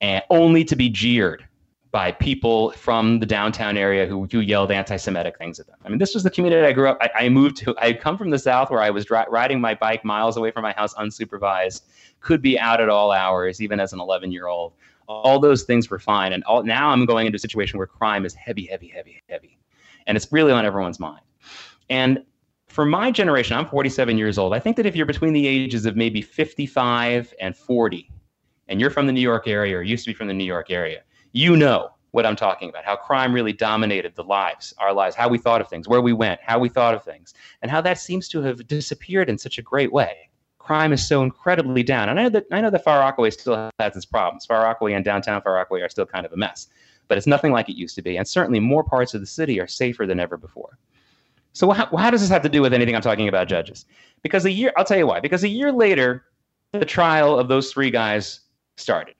and 0.00 0.22
only 0.30 0.64
to 0.64 0.76
be 0.76 0.88
jeered 0.88 1.46
by 1.90 2.10
people 2.10 2.72
from 2.72 3.20
the 3.20 3.26
downtown 3.26 3.76
area 3.76 4.04
who, 4.04 4.26
who 4.30 4.40
yelled 4.40 4.72
anti-Semitic 4.72 5.38
things 5.38 5.60
at 5.60 5.66
them. 5.68 5.76
I 5.84 5.88
mean, 5.88 5.98
this 5.98 6.12
was 6.12 6.24
the 6.24 6.30
community 6.30 6.66
I 6.66 6.72
grew 6.72 6.88
up. 6.88 6.98
I, 7.00 7.26
I 7.26 7.28
moved 7.28 7.56
to. 7.58 7.74
I 7.78 7.86
had 7.86 8.00
come 8.00 8.18
from 8.18 8.30
the 8.30 8.38
South, 8.38 8.70
where 8.70 8.82
I 8.82 8.90
was 8.90 9.04
dri- 9.04 9.26
riding 9.30 9.60
my 9.60 9.74
bike 9.74 10.04
miles 10.04 10.36
away 10.36 10.50
from 10.50 10.62
my 10.62 10.72
house, 10.72 10.92
unsupervised, 10.94 11.82
could 12.18 12.42
be 12.42 12.58
out 12.58 12.80
at 12.80 12.88
all 12.88 13.12
hours, 13.12 13.62
even 13.62 13.78
as 13.78 13.92
an 13.92 14.00
11-year-old. 14.00 14.72
All 15.06 15.38
those 15.38 15.62
things 15.62 15.88
were 15.88 16.00
fine, 16.00 16.32
and 16.32 16.42
all, 16.44 16.64
now 16.64 16.88
I'm 16.88 17.06
going 17.06 17.26
into 17.26 17.36
a 17.36 17.38
situation 17.38 17.78
where 17.78 17.86
crime 17.86 18.24
is 18.24 18.34
heavy, 18.34 18.66
heavy, 18.66 18.88
heavy, 18.88 19.22
heavy, 19.28 19.58
and 20.08 20.16
it's 20.16 20.32
really 20.32 20.50
on 20.50 20.66
everyone's 20.66 20.98
mind. 20.98 21.22
And 21.90 22.24
for 22.74 22.84
my 22.84 23.08
generation, 23.08 23.56
I'm 23.56 23.68
47 23.68 24.18
years 24.18 24.36
old. 24.36 24.52
I 24.52 24.58
think 24.58 24.76
that 24.78 24.84
if 24.84 24.96
you're 24.96 25.06
between 25.06 25.32
the 25.32 25.46
ages 25.46 25.86
of 25.86 25.94
maybe 25.94 26.20
55 26.20 27.32
and 27.40 27.56
40, 27.56 28.10
and 28.66 28.80
you're 28.80 28.90
from 28.90 29.06
the 29.06 29.12
New 29.12 29.20
York 29.20 29.46
area 29.46 29.78
or 29.78 29.82
used 29.82 30.04
to 30.06 30.10
be 30.10 30.14
from 30.14 30.26
the 30.26 30.34
New 30.34 30.44
York 30.44 30.72
area, 30.72 31.04
you 31.30 31.56
know 31.56 31.90
what 32.10 32.26
I'm 32.26 32.34
talking 32.34 32.68
about, 32.68 32.84
how 32.84 32.96
crime 32.96 33.32
really 33.32 33.52
dominated 33.52 34.16
the 34.16 34.24
lives, 34.24 34.74
our 34.78 34.92
lives, 34.92 35.14
how 35.14 35.28
we 35.28 35.38
thought 35.38 35.60
of 35.60 35.68
things, 35.68 35.86
where 35.86 36.00
we 36.00 36.12
went, 36.12 36.40
how 36.42 36.58
we 36.58 36.68
thought 36.68 36.96
of 36.96 37.04
things, 37.04 37.32
and 37.62 37.70
how 37.70 37.80
that 37.80 37.96
seems 37.96 38.28
to 38.30 38.42
have 38.42 38.66
disappeared 38.66 39.30
in 39.30 39.38
such 39.38 39.56
a 39.56 39.62
great 39.62 39.92
way. 39.92 40.28
Crime 40.58 40.92
is 40.92 41.06
so 41.06 41.22
incredibly 41.22 41.84
down. 41.84 42.08
And 42.08 42.18
I 42.18 42.24
know 42.24 42.28
that 42.30 42.46
I 42.50 42.60
know 42.60 42.70
that 42.70 42.82
Far 42.82 42.98
Rockaway 42.98 43.30
still 43.30 43.70
has 43.78 43.94
its 43.94 44.04
problems. 44.04 44.46
Far 44.46 44.64
Rockaway 44.64 44.94
and 44.94 45.04
downtown 45.04 45.40
Far 45.42 45.54
Rockaway 45.54 45.80
are 45.82 45.88
still 45.88 46.06
kind 46.06 46.26
of 46.26 46.32
a 46.32 46.36
mess. 46.36 46.66
But 47.06 47.18
it's 47.18 47.26
nothing 47.28 47.52
like 47.52 47.68
it 47.68 47.76
used 47.76 47.94
to 47.94 48.02
be. 48.02 48.16
And 48.16 48.26
certainly 48.26 48.58
more 48.58 48.82
parts 48.82 49.14
of 49.14 49.20
the 49.20 49.26
city 49.28 49.60
are 49.60 49.68
safer 49.68 50.06
than 50.06 50.18
ever 50.18 50.36
before. 50.36 50.76
So 51.54 51.70
how, 51.70 51.86
how 51.96 52.10
does 52.10 52.20
this 52.20 52.30
have 52.30 52.42
to 52.42 52.48
do 52.48 52.60
with 52.60 52.74
anything 52.74 52.94
I'm 52.94 53.02
talking 53.02 53.28
about 53.28 53.48
judges? 53.48 53.86
Because 54.22 54.44
a 54.44 54.50
year, 54.50 54.72
I'll 54.76 54.84
tell 54.84 54.98
you 54.98 55.06
why. 55.06 55.20
Because 55.20 55.44
a 55.44 55.48
year 55.48 55.72
later, 55.72 56.24
the 56.72 56.84
trial 56.84 57.38
of 57.38 57.48
those 57.48 57.72
three 57.72 57.90
guys 57.90 58.40
started. 58.76 59.14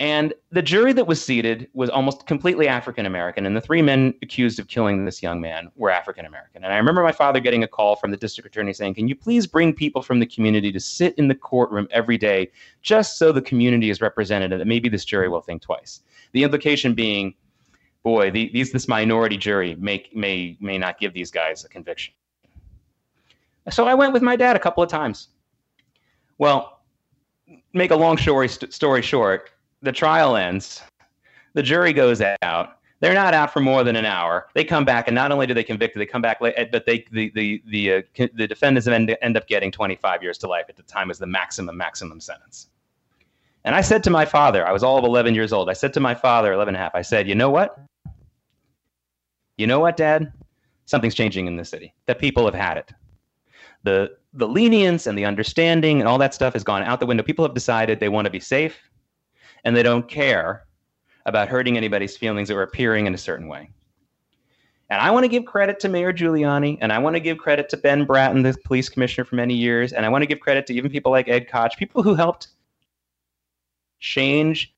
And 0.00 0.32
the 0.50 0.62
jury 0.62 0.94
that 0.94 1.06
was 1.06 1.22
seated 1.22 1.68
was 1.74 1.90
almost 1.90 2.26
completely 2.26 2.66
African 2.66 3.04
American, 3.04 3.44
and 3.44 3.54
the 3.54 3.60
three 3.60 3.82
men 3.82 4.14
accused 4.22 4.58
of 4.58 4.66
killing 4.66 5.04
this 5.04 5.22
young 5.22 5.42
man 5.42 5.70
were 5.76 5.90
African 5.90 6.24
American. 6.24 6.64
And 6.64 6.72
I 6.72 6.78
remember 6.78 7.02
my 7.02 7.12
father 7.12 7.38
getting 7.38 7.62
a 7.62 7.68
call 7.68 7.96
from 7.96 8.10
the 8.10 8.16
district 8.16 8.48
attorney 8.48 8.72
saying, 8.72 8.94
Can 8.94 9.08
you 9.08 9.14
please 9.14 9.46
bring 9.46 9.74
people 9.74 10.00
from 10.00 10.18
the 10.18 10.24
community 10.24 10.72
to 10.72 10.80
sit 10.80 11.14
in 11.16 11.28
the 11.28 11.34
courtroom 11.34 11.86
every 11.90 12.16
day 12.16 12.50
just 12.80 13.18
so 13.18 13.30
the 13.30 13.42
community 13.42 13.90
is 13.90 14.00
represented 14.00 14.52
and 14.52 14.60
that 14.62 14.66
maybe 14.66 14.88
this 14.88 15.04
jury 15.04 15.28
will 15.28 15.42
think 15.42 15.60
twice? 15.60 16.00
The 16.32 16.44
implication 16.44 16.94
being, 16.94 17.34
boy, 18.02 18.30
the, 18.30 18.50
these 18.52 18.72
this 18.72 18.88
minority 18.88 19.36
jury 19.36 19.74
may 19.76 20.04
may 20.14 20.56
may 20.60 20.78
not 20.78 20.98
give 20.98 21.12
these 21.12 21.30
guys 21.30 21.64
a 21.64 21.68
conviction. 21.68 22.14
So 23.70 23.86
I 23.86 23.94
went 23.94 24.12
with 24.12 24.22
my 24.22 24.36
dad 24.36 24.56
a 24.56 24.58
couple 24.58 24.82
of 24.82 24.88
times. 24.88 25.28
Well, 26.38 26.80
make 27.72 27.90
a 27.90 27.96
long 27.96 28.16
story 28.16 28.48
story 28.48 29.02
short, 29.02 29.50
the 29.82 29.92
trial 29.92 30.36
ends, 30.36 30.82
the 31.54 31.62
jury 31.62 31.92
goes 31.92 32.22
out. 32.42 32.76
They're 33.00 33.14
not 33.14 33.32
out 33.32 33.50
for 33.50 33.60
more 33.60 33.82
than 33.82 33.96
an 33.96 34.04
hour. 34.04 34.48
They 34.54 34.62
come 34.62 34.84
back, 34.84 35.08
and 35.08 35.14
not 35.14 35.32
only 35.32 35.46
do 35.46 35.54
they 35.54 35.64
convict, 35.64 35.96
they 35.96 36.04
come 36.04 36.20
back, 36.20 36.38
eh, 36.42 36.66
but 36.70 36.84
they 36.84 37.06
the 37.10 37.30
the 37.34 37.62
the 37.66 37.92
uh, 37.94 38.02
the 38.34 38.46
defendants 38.46 38.86
end, 38.86 39.16
end 39.22 39.36
up 39.36 39.46
getting 39.46 39.70
25 39.72 40.22
years 40.22 40.36
to 40.38 40.48
life 40.48 40.66
at 40.68 40.76
the 40.76 40.82
time 40.82 41.10
as 41.10 41.18
the 41.18 41.26
maximum 41.26 41.76
maximum 41.76 42.20
sentence. 42.20 42.68
And 43.64 43.74
I 43.74 43.80
said 43.80 44.02
to 44.04 44.10
my 44.10 44.24
father, 44.24 44.66
I 44.66 44.72
was 44.72 44.82
all 44.82 44.98
of 44.98 45.04
11 45.04 45.34
years 45.34 45.52
old. 45.52 45.68
I 45.68 45.74
said 45.74 45.92
to 45.94 46.00
my 46.00 46.14
father, 46.14 46.52
11 46.52 46.74
and 46.74 46.80
a 46.80 46.84
half, 46.84 46.94
I 46.94 47.02
said, 47.02 47.28
you 47.28 47.34
know 47.34 47.50
what? 47.50 47.78
You 49.58 49.66
know 49.66 49.80
what, 49.80 49.96
Dad? 49.96 50.32
Something's 50.86 51.14
changing 51.14 51.46
in 51.46 51.56
the 51.56 51.64
city. 51.64 51.94
The 52.06 52.14
people 52.14 52.44
have 52.46 52.54
had 52.54 52.78
it. 52.78 52.92
The 53.82 54.16
the 54.32 54.46
lenience 54.46 55.06
and 55.06 55.18
the 55.18 55.24
understanding 55.24 56.00
and 56.00 56.08
all 56.08 56.18
that 56.18 56.32
stuff 56.32 56.52
has 56.52 56.62
gone 56.62 56.82
out 56.82 57.00
the 57.00 57.06
window. 57.06 57.22
People 57.22 57.44
have 57.44 57.54
decided 57.54 57.98
they 57.98 58.08
want 58.08 58.26
to 58.26 58.30
be 58.30 58.40
safe 58.40 58.78
and 59.64 59.76
they 59.76 59.82
don't 59.82 60.08
care 60.08 60.66
about 61.26 61.48
hurting 61.48 61.76
anybody's 61.76 62.16
feelings 62.16 62.50
or 62.50 62.62
appearing 62.62 63.06
in 63.06 63.14
a 63.14 63.18
certain 63.18 63.48
way. 63.48 63.70
And 64.88 65.00
I 65.00 65.10
want 65.10 65.24
to 65.24 65.28
give 65.28 65.44
credit 65.44 65.78
to 65.80 65.88
Mayor 65.88 66.12
Giuliani, 66.12 66.78
and 66.80 66.92
I 66.92 66.98
want 66.98 67.14
to 67.14 67.20
give 67.20 67.38
credit 67.38 67.68
to 67.68 67.76
Ben 67.76 68.04
Bratton, 68.04 68.42
the 68.42 68.56
police 68.64 68.88
commissioner 68.88 69.24
for 69.24 69.36
many 69.36 69.54
years, 69.54 69.92
and 69.92 70.04
I 70.04 70.08
want 70.08 70.22
to 70.22 70.26
give 70.26 70.40
credit 70.40 70.66
to 70.66 70.74
even 70.74 70.90
people 70.90 71.12
like 71.12 71.28
Ed 71.28 71.48
Koch, 71.48 71.76
people 71.78 72.02
who 72.02 72.14
helped 72.14 72.48
change 74.00 74.74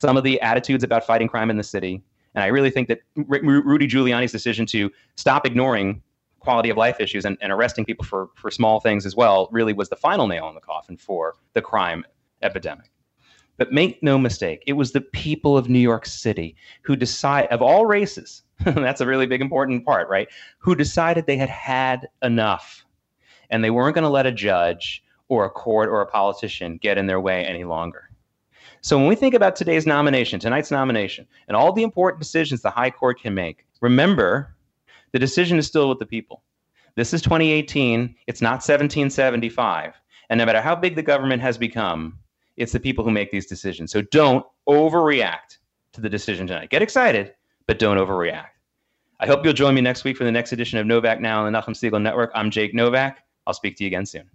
some 0.00 0.16
of 0.16 0.24
the 0.24 0.40
attitudes 0.40 0.84
about 0.84 1.06
fighting 1.06 1.28
crime 1.28 1.50
in 1.50 1.56
the 1.56 1.64
city. 1.64 2.02
And 2.34 2.44
I 2.44 2.48
really 2.48 2.70
think 2.70 2.88
that 2.88 3.00
Rudy 3.16 3.86
Giuliani's 3.86 4.32
decision 4.32 4.66
to 4.66 4.90
stop 5.16 5.46
ignoring 5.46 6.02
quality 6.40 6.70
of 6.70 6.76
life 6.76 7.00
issues 7.00 7.24
and, 7.24 7.36
and 7.40 7.50
arresting 7.50 7.84
people 7.84 8.04
for, 8.04 8.28
for 8.36 8.50
small 8.50 8.78
things 8.78 9.04
as 9.04 9.16
well 9.16 9.48
really 9.50 9.72
was 9.72 9.88
the 9.88 9.96
final 9.96 10.28
nail 10.28 10.48
in 10.48 10.54
the 10.54 10.60
coffin 10.60 10.96
for 10.96 11.34
the 11.54 11.62
crime 11.62 12.04
epidemic. 12.42 12.90
But 13.56 13.72
make 13.72 14.02
no 14.02 14.18
mistake, 14.18 14.62
it 14.66 14.74
was 14.74 14.92
the 14.92 15.00
people 15.00 15.56
of 15.56 15.68
New 15.68 15.78
York 15.78 16.04
City 16.04 16.54
who 16.82 16.94
decide 16.94 17.46
of 17.46 17.62
all 17.62 17.86
races. 17.86 18.42
that's 18.64 19.00
a 19.00 19.06
really 19.06 19.26
big 19.26 19.40
important 19.40 19.84
part, 19.84 20.08
right? 20.08 20.28
Who 20.58 20.74
decided 20.74 21.26
they 21.26 21.36
had 21.36 21.48
had 21.48 22.08
enough, 22.22 22.84
and 23.50 23.64
they 23.64 23.70
weren't 23.70 23.94
going 23.94 24.02
to 24.02 24.10
let 24.10 24.26
a 24.26 24.32
judge 24.32 25.02
or 25.28 25.46
a 25.46 25.50
court 25.50 25.88
or 25.88 26.02
a 26.02 26.06
politician 26.06 26.76
get 26.76 26.98
in 26.98 27.06
their 27.06 27.20
way 27.20 27.44
any 27.44 27.64
longer. 27.64 28.10
So 28.86 28.96
when 28.96 29.08
we 29.08 29.16
think 29.16 29.34
about 29.34 29.56
today's 29.56 29.84
nomination, 29.84 30.38
tonight's 30.38 30.70
nomination, 30.70 31.26
and 31.48 31.56
all 31.56 31.72
the 31.72 31.82
important 31.82 32.22
decisions 32.22 32.62
the 32.62 32.70
High 32.70 32.90
Court 32.90 33.20
can 33.20 33.34
make, 33.34 33.66
remember 33.80 34.54
the 35.10 35.18
decision 35.18 35.58
is 35.58 35.66
still 35.66 35.88
with 35.88 35.98
the 35.98 36.06
people. 36.06 36.44
This 36.94 37.12
is 37.12 37.20
2018. 37.20 38.14
It's 38.28 38.40
not 38.40 38.62
1775. 38.62 39.92
And 40.30 40.38
no 40.38 40.46
matter 40.46 40.60
how 40.60 40.76
big 40.76 40.94
the 40.94 41.02
government 41.02 41.42
has 41.42 41.58
become, 41.58 42.16
it's 42.56 42.70
the 42.70 42.78
people 42.78 43.04
who 43.04 43.10
make 43.10 43.32
these 43.32 43.46
decisions. 43.46 43.90
So 43.90 44.02
don't 44.02 44.46
overreact 44.68 45.58
to 45.94 46.00
the 46.00 46.08
decision 46.08 46.46
tonight. 46.46 46.70
Get 46.70 46.80
excited, 46.80 47.34
but 47.66 47.80
don't 47.80 47.96
overreact. 47.96 48.50
I 49.18 49.26
hope 49.26 49.44
you'll 49.44 49.52
join 49.52 49.74
me 49.74 49.80
next 49.80 50.04
week 50.04 50.16
for 50.16 50.22
the 50.22 50.30
next 50.30 50.52
edition 50.52 50.78
of 50.78 50.86
Novak 50.86 51.20
Now 51.20 51.44
on 51.44 51.52
the 51.52 51.58
Nachum 51.58 51.70
Segal 51.70 52.00
Network. 52.00 52.30
I'm 52.36 52.52
Jake 52.52 52.72
Novak. 52.72 53.18
I'll 53.48 53.54
speak 53.54 53.76
to 53.78 53.82
you 53.82 53.88
again 53.88 54.06
soon. 54.06 54.30